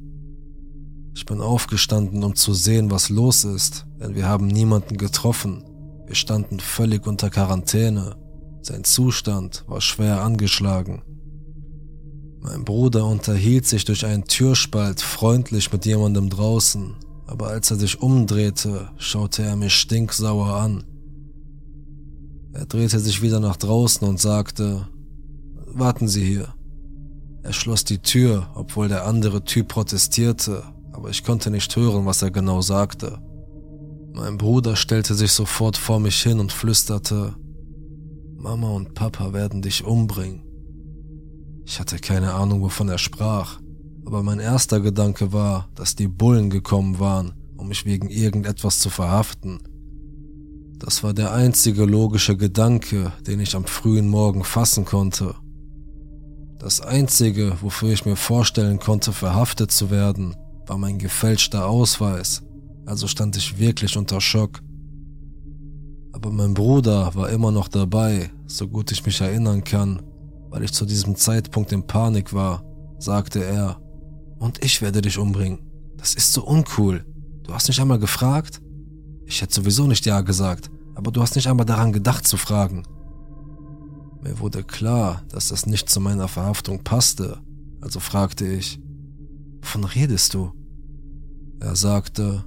[1.15, 5.65] Ich bin aufgestanden, um zu sehen, was los ist, denn wir haben niemanden getroffen.
[6.07, 8.17] Wir standen völlig unter Quarantäne.
[8.63, 11.03] Sein Zustand war schwer angeschlagen.
[12.43, 16.95] Mein Bruder unterhielt sich durch einen Türspalt freundlich mit jemandem draußen,
[17.27, 20.85] aber als er sich umdrehte, schaute er mich stinksauer an.
[22.53, 24.89] Er drehte sich wieder nach draußen und sagte,
[25.67, 26.55] warten Sie hier.
[27.43, 30.63] Er schloss die Tür, obwohl der andere Typ protestierte,
[30.93, 33.19] aber ich konnte nicht hören, was er genau sagte.
[34.13, 37.35] Mein Bruder stellte sich sofort vor mich hin und flüsterte,
[38.37, 40.50] Mama und Papa werden dich umbringen.
[41.65, 43.61] Ich hatte keine Ahnung, wovon er sprach,
[44.05, 48.91] aber mein erster Gedanke war, dass die Bullen gekommen waren, um mich wegen irgendetwas zu
[48.91, 49.61] verhaften.
[50.79, 55.35] Das war der einzige logische Gedanke, den ich am frühen Morgen fassen konnte.
[56.59, 60.35] Das einzige, wofür ich mir vorstellen konnte, verhaftet zu werden,
[60.67, 62.43] war mein gefälschter Ausweis,
[62.87, 64.61] also stand ich wirklich unter Schock.
[66.13, 70.03] Aber mein Bruder war immer noch dabei, so gut ich mich erinnern kann,
[70.51, 72.65] weil ich zu diesem Zeitpunkt in Panik war,
[72.99, 73.81] sagte er.
[74.39, 75.61] Und ich werde dich umbringen.
[75.97, 77.05] Das ist so uncool.
[77.45, 78.61] Du hast nicht einmal gefragt?
[79.27, 82.83] Ich hätte sowieso nicht Ja gesagt, aber du hast nicht einmal daran gedacht zu fragen.
[84.23, 87.39] Mir wurde klar, dass das nicht zu meiner Verhaftung passte,
[87.81, 88.81] also fragte ich,
[89.63, 90.53] wovon redest du?
[91.61, 92.45] Er sagte,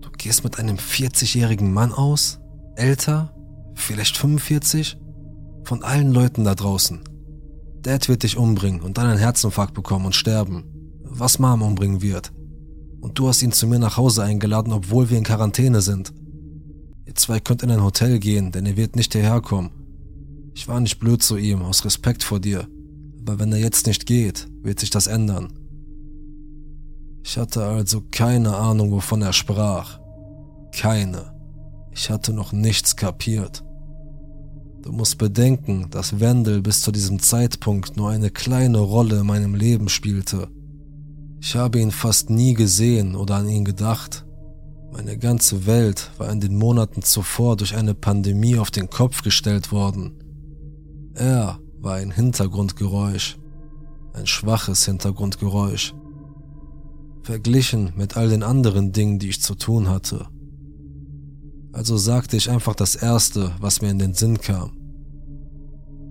[0.00, 2.40] du gehst mit einem 40-jährigen Mann aus?
[2.76, 3.34] Älter?
[3.74, 4.98] Vielleicht 45?
[5.64, 7.00] Von allen Leuten da draußen.
[7.80, 10.64] Dad wird dich umbringen und dann einen Herzinfarkt bekommen und sterben.
[11.04, 12.32] Was Mom umbringen wird.
[13.00, 16.12] Und du hast ihn zu mir nach Hause eingeladen, obwohl wir in Quarantäne sind.
[17.06, 19.70] Ihr zwei könnt in ein Hotel gehen, denn er wird nicht hierher kommen.
[20.54, 22.68] Ich war nicht blöd zu ihm, aus Respekt vor dir.
[23.20, 25.52] Aber wenn er jetzt nicht geht, wird sich das ändern.
[27.22, 29.98] Ich hatte also keine Ahnung, wovon er sprach.
[30.72, 31.34] Keine.
[31.90, 33.64] Ich hatte noch nichts kapiert.
[34.84, 39.54] Du musst bedenken, dass Wendell bis zu diesem Zeitpunkt nur eine kleine Rolle in meinem
[39.54, 40.48] Leben spielte.
[41.40, 44.26] Ich habe ihn fast nie gesehen oder an ihn gedacht.
[44.92, 49.72] Meine ganze Welt war in den Monaten zuvor durch eine Pandemie auf den Kopf gestellt
[49.72, 50.12] worden.
[51.14, 53.38] Er war ein Hintergrundgeräusch,
[54.12, 55.94] ein schwaches Hintergrundgeräusch,
[57.22, 60.26] verglichen mit all den anderen Dingen, die ich zu tun hatte.
[61.74, 64.78] Also sagte ich einfach das Erste, was mir in den Sinn kam.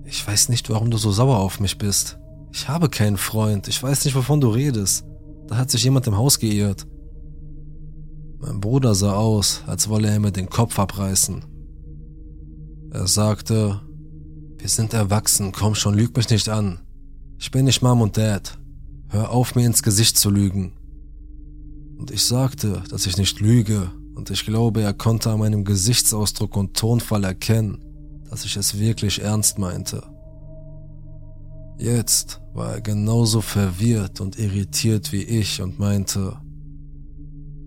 [0.05, 2.19] Ich weiß nicht, warum du so sauer auf mich bist.
[2.51, 5.05] Ich habe keinen Freund, ich weiß nicht, wovon du redest.
[5.47, 6.85] Da hat sich jemand im Haus geirrt.
[8.39, 11.45] Mein Bruder sah aus, als wolle er mir den Kopf abreißen.
[12.91, 13.81] Er sagte,
[14.57, 16.81] wir sind erwachsen, komm schon, lüg mich nicht an.
[17.39, 18.59] Ich bin nicht Mom und Dad.
[19.07, 20.73] Hör auf, mir ins Gesicht zu lügen.
[21.97, 26.55] Und ich sagte, dass ich nicht lüge, und ich glaube, er konnte an meinem Gesichtsausdruck
[26.55, 27.79] und Tonfall erkennen,
[28.29, 30.03] dass ich es wirklich ernst meinte.
[31.77, 36.37] Jetzt war er genauso verwirrt und irritiert wie ich und meinte,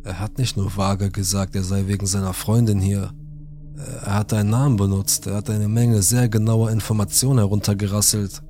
[0.05, 3.13] er hat nicht nur vage gesagt, er sei wegen seiner Freundin hier.
[3.77, 8.43] Er hat einen Namen benutzt, er hat eine Menge sehr genauer Informationen heruntergerasselt.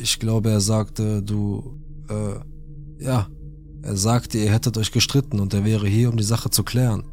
[0.00, 1.78] Ich glaube, er sagte, du,
[2.08, 3.28] äh, ja,
[3.82, 7.04] er sagte, ihr hättet euch gestritten und er wäre hier, um die Sache zu klären.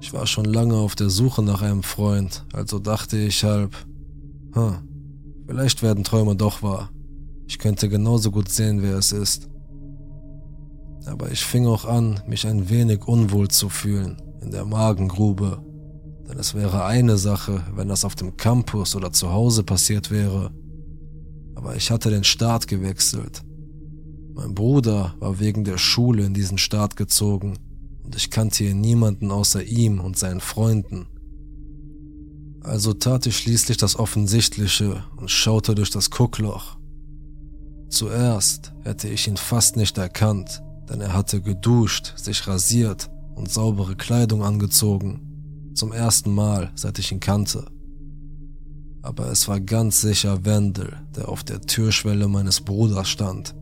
[0.00, 3.74] Ich war schon lange auf der Suche nach einem Freund, also dachte ich halb,
[4.52, 4.78] hm,
[5.46, 6.90] vielleicht werden Träume doch wahr.
[7.46, 9.48] Ich könnte genauso gut sehen, wer es ist
[11.06, 15.62] aber ich fing auch an, mich ein wenig unwohl zu fühlen in der Magengrube.
[16.28, 20.50] Denn es wäre eine Sache, wenn das auf dem Campus oder zu Hause passiert wäre.
[21.54, 23.42] Aber ich hatte den Staat gewechselt.
[24.34, 27.56] Mein Bruder war wegen der Schule in diesen Staat gezogen
[28.06, 31.06] und ich kannte hier niemanden außer ihm und seinen Freunden.
[32.62, 36.78] Also tat ich schließlich das Offensichtliche und schaute durch das Guckloch.
[37.88, 43.96] Zuerst hätte ich ihn fast nicht erkannt, denn er hatte geduscht, sich rasiert und saubere
[43.96, 47.66] Kleidung angezogen, zum ersten Mal, seit ich ihn kannte.
[49.02, 53.54] Aber es war ganz sicher Wendell, der auf der Türschwelle meines Bruders stand,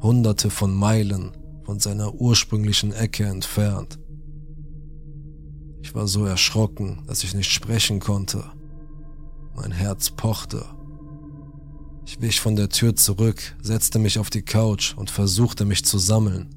[0.00, 1.32] hunderte von Meilen
[1.72, 3.98] von seiner ursprünglichen Ecke entfernt.
[5.80, 8.44] Ich war so erschrocken, dass ich nicht sprechen konnte.
[9.56, 10.66] Mein Herz pochte.
[12.04, 15.96] Ich wich von der Tür zurück, setzte mich auf die Couch und versuchte mich zu
[15.96, 16.50] sammeln.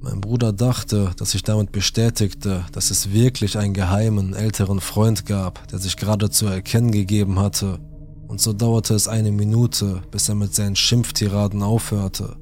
[0.00, 5.68] Mein Bruder dachte, dass ich damit bestätigte, dass es wirklich einen geheimen, älteren Freund gab,
[5.68, 7.78] der sich gerade zu erkennen gegeben hatte,
[8.26, 12.39] und so dauerte es eine Minute, bis er mit seinen Schimpftiraden aufhörte.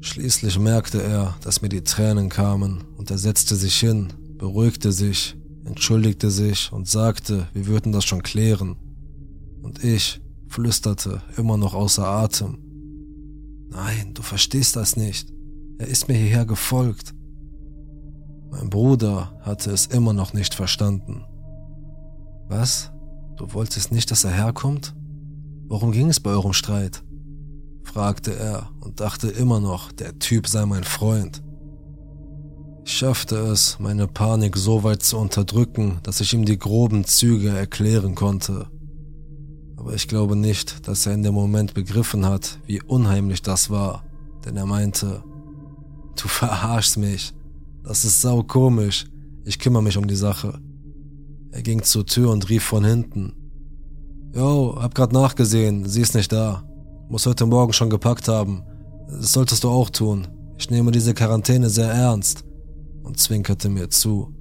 [0.00, 5.36] Schließlich merkte er, dass mir die Tränen kamen, und er setzte sich hin, beruhigte sich,
[5.64, 8.76] entschuldigte sich und sagte, wir würden das schon klären.
[9.62, 12.58] Und ich flüsterte, immer noch außer Atem.
[13.68, 15.32] Nein, du verstehst das nicht.
[15.78, 17.14] Er ist mir hierher gefolgt.
[18.50, 21.24] Mein Bruder hatte es immer noch nicht verstanden.
[22.48, 22.92] Was?
[23.36, 24.94] Du wolltest nicht, dass er herkommt?
[25.68, 27.02] Worum ging es bei eurem Streit?
[27.86, 31.42] Fragte er und dachte immer noch, der Typ sei mein Freund.
[32.84, 37.48] Ich schaffte es, meine Panik so weit zu unterdrücken, dass ich ihm die groben Züge
[37.48, 38.68] erklären konnte.
[39.76, 44.04] Aber ich glaube nicht, dass er in dem Moment begriffen hat, wie unheimlich das war,
[44.44, 45.24] denn er meinte,
[46.16, 47.32] Du verarschst mich.
[47.84, 49.06] Das ist sau komisch.
[49.44, 50.58] Ich kümmere mich um die Sache.
[51.52, 53.32] Er ging zur Tür und rief von hinten.
[54.34, 56.64] Yo, hab grad nachgesehen, sie ist nicht da.
[57.08, 58.64] Muss heute Morgen schon gepackt haben.
[59.08, 60.26] Das solltest du auch tun.
[60.58, 62.44] Ich nehme diese Quarantäne sehr ernst.
[63.04, 64.34] Und zwinkerte mir zu.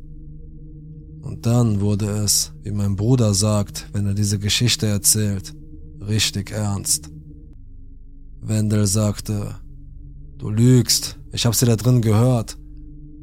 [1.21, 5.53] Und dann wurde es, wie mein Bruder sagt, wenn er diese Geschichte erzählt,
[6.01, 7.11] richtig ernst.
[8.41, 9.55] Wendell sagte,
[10.39, 12.57] du lügst, ich habe sie da drin gehört.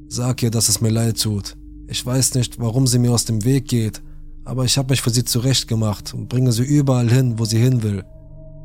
[0.08, 1.56] Sag ihr, dass es mir leid tut.
[1.88, 4.02] Ich weiß nicht, warum sie mir aus dem Weg geht,
[4.44, 7.82] aber ich habe mich für sie zurechtgemacht und bringe sie überall hin, wo sie hin
[7.82, 8.04] will.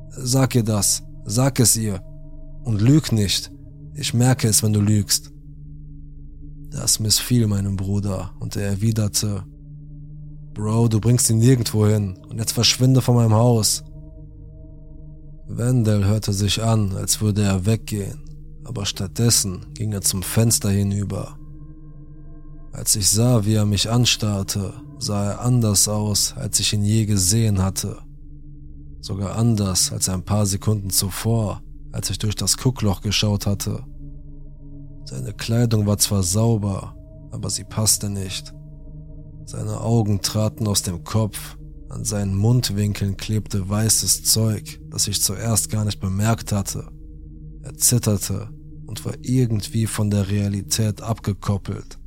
[0.10, 2.02] Sag ihr das, sag es ihr.
[2.64, 3.52] Und lüg nicht.
[3.94, 5.32] Ich merke es, wenn du lügst.
[6.70, 9.44] Das missfiel meinem Bruder und er erwiderte,
[10.54, 13.84] Bro, du bringst ihn nirgendwo hin und jetzt verschwinde von meinem Haus.
[15.48, 18.28] Wendell hörte sich an, als würde er weggehen
[18.68, 21.40] aber stattdessen ging er zum Fenster hinüber.
[22.74, 27.06] Als ich sah, wie er mich anstarrte, sah er anders aus, als ich ihn je
[27.06, 27.98] gesehen hatte.
[29.02, 33.84] Sogar anders als ein paar Sekunden zuvor, als ich durch das Guckloch geschaut hatte.
[35.06, 36.96] Seine Kleidung war zwar sauber,
[37.32, 38.54] aber sie passte nicht.
[39.46, 41.58] Seine Augen traten aus dem Kopf,
[41.90, 46.90] an seinen Mundwinkeln klebte weißes Zeug, das ich zuerst gar nicht bemerkt hatte.
[47.64, 48.50] Er zitterte
[48.86, 51.98] und war irgendwie von der Realität abgekoppelt.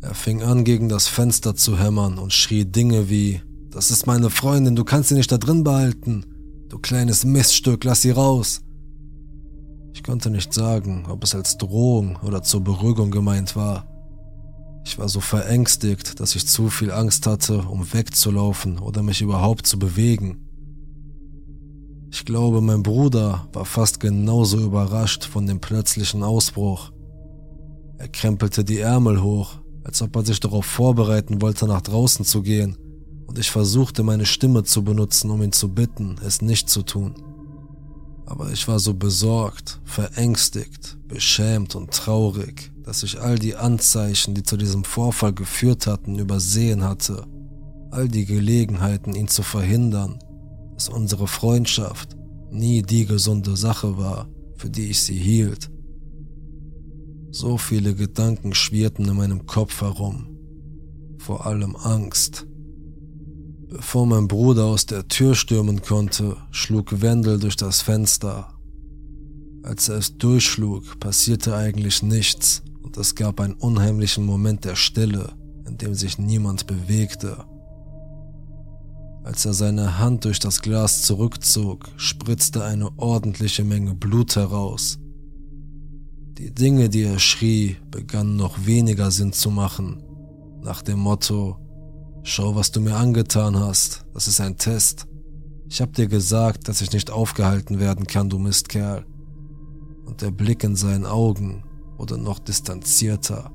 [0.00, 3.42] Er fing an, gegen das Fenster zu hämmern und schrie Dinge wie,
[3.78, 6.26] das ist meine Freundin, du kannst sie nicht da drin behalten.
[6.68, 8.62] Du kleines Miststück, lass sie raus.
[9.92, 13.86] Ich konnte nicht sagen, ob es als Drohung oder zur Beruhigung gemeint war.
[14.84, 19.68] Ich war so verängstigt, dass ich zu viel Angst hatte, um wegzulaufen oder mich überhaupt
[19.68, 20.48] zu bewegen.
[22.10, 26.90] Ich glaube, mein Bruder war fast genauso überrascht von dem plötzlichen Ausbruch.
[27.96, 32.42] Er krempelte die Ärmel hoch, als ob er sich darauf vorbereiten wollte, nach draußen zu
[32.42, 32.76] gehen,
[33.28, 37.14] und ich versuchte meine Stimme zu benutzen, um ihn zu bitten, es nicht zu tun.
[38.24, 44.42] Aber ich war so besorgt, verängstigt, beschämt und traurig, dass ich all die Anzeichen, die
[44.42, 47.26] zu diesem Vorfall geführt hatten, übersehen hatte,
[47.90, 50.18] all die Gelegenheiten, ihn zu verhindern,
[50.74, 52.16] dass unsere Freundschaft
[52.50, 54.26] nie die gesunde Sache war,
[54.56, 55.70] für die ich sie hielt.
[57.30, 60.28] So viele Gedanken schwirrten in meinem Kopf herum,
[61.18, 62.47] vor allem Angst.
[63.70, 68.54] Bevor mein Bruder aus der Tür stürmen konnte, schlug Wendel durch das Fenster.
[69.62, 75.34] Als er es durchschlug, passierte eigentlich nichts und es gab einen unheimlichen Moment der Stille,
[75.66, 77.44] in dem sich niemand bewegte.
[79.22, 84.98] Als er seine Hand durch das Glas zurückzog, spritzte eine ordentliche Menge Blut heraus.
[86.38, 90.02] Die Dinge, die er schrie, begannen noch weniger Sinn zu machen,
[90.62, 91.58] nach dem Motto,
[92.28, 95.06] schau, was du mir angetan hast, das ist ein Test.
[95.68, 99.04] Ich hab dir gesagt, dass ich nicht aufgehalten werden kann, du Mistkerl.
[100.04, 101.64] Und der Blick in seinen Augen
[101.96, 103.50] wurde noch distanzierter.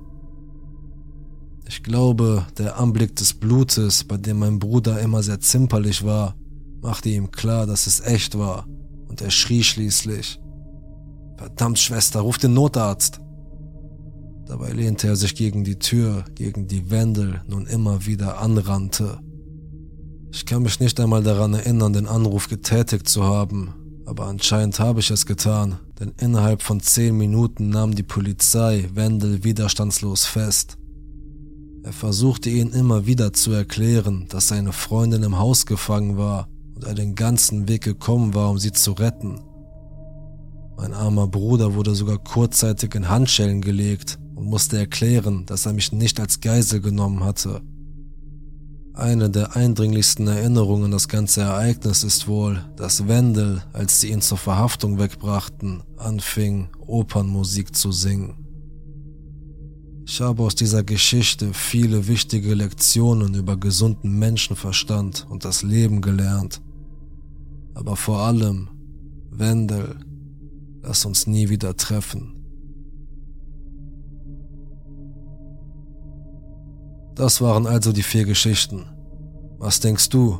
[1.67, 6.35] Ich glaube, der Anblick des Blutes, bei dem mein Bruder immer sehr zimperlich war,
[6.81, 8.67] machte ihm klar, dass es echt war,
[9.07, 10.39] und er schrie schließlich.
[11.37, 13.22] Verdammt, Schwester, ruf den Notarzt!
[14.45, 19.19] Dabei lehnte er sich gegen die Tür, gegen die Wände nun immer wieder anrannte.
[20.31, 23.73] Ich kann mich nicht einmal daran erinnern, den Anruf getätigt zu haben,
[24.05, 29.43] aber anscheinend habe ich es getan, denn innerhalb von zehn Minuten nahm die Polizei Wendel
[29.43, 30.77] widerstandslos fest.
[31.83, 36.83] Er versuchte ihnen immer wieder zu erklären, dass seine Freundin im Haus gefangen war und
[36.83, 39.39] er den ganzen Weg gekommen war, um sie zu retten.
[40.75, 45.93] Mein armer Bruder wurde sogar kurzzeitig in Handschellen gelegt und musste erklären, dass er mich
[45.93, 47.61] nicht als Geisel genommen hatte.
[48.93, 54.21] Eine der eindringlichsten Erinnerungen an das ganze Ereignis ist wohl, dass Wendel, als sie ihn
[54.21, 58.35] zur Verhaftung wegbrachten, anfing, Opernmusik zu singen.
[60.05, 66.61] Ich habe aus dieser Geschichte viele wichtige Lektionen über gesunden Menschenverstand und das Leben gelernt.
[67.75, 68.67] Aber vor allem,
[69.31, 69.95] Wendel,
[70.81, 72.32] lass uns nie wieder treffen.
[77.15, 78.85] Das waren also die vier Geschichten.
[79.57, 80.39] Was denkst du?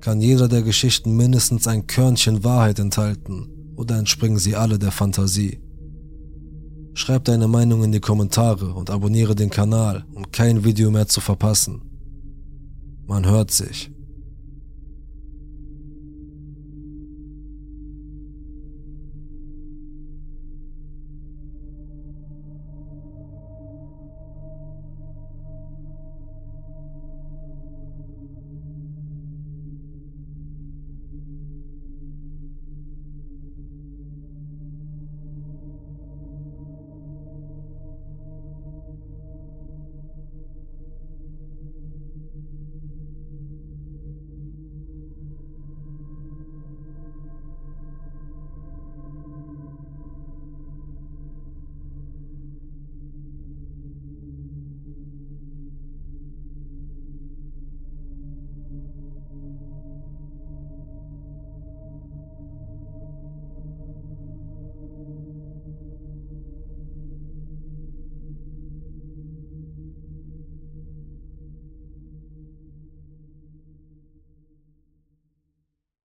[0.00, 5.60] Kann jeder der Geschichten mindestens ein Körnchen Wahrheit enthalten oder entspringen sie alle der Fantasie?
[6.94, 11.20] Schreib deine Meinung in die Kommentare und abonniere den Kanal, um kein Video mehr zu
[11.20, 11.82] verpassen.
[13.06, 13.90] Man hört sich.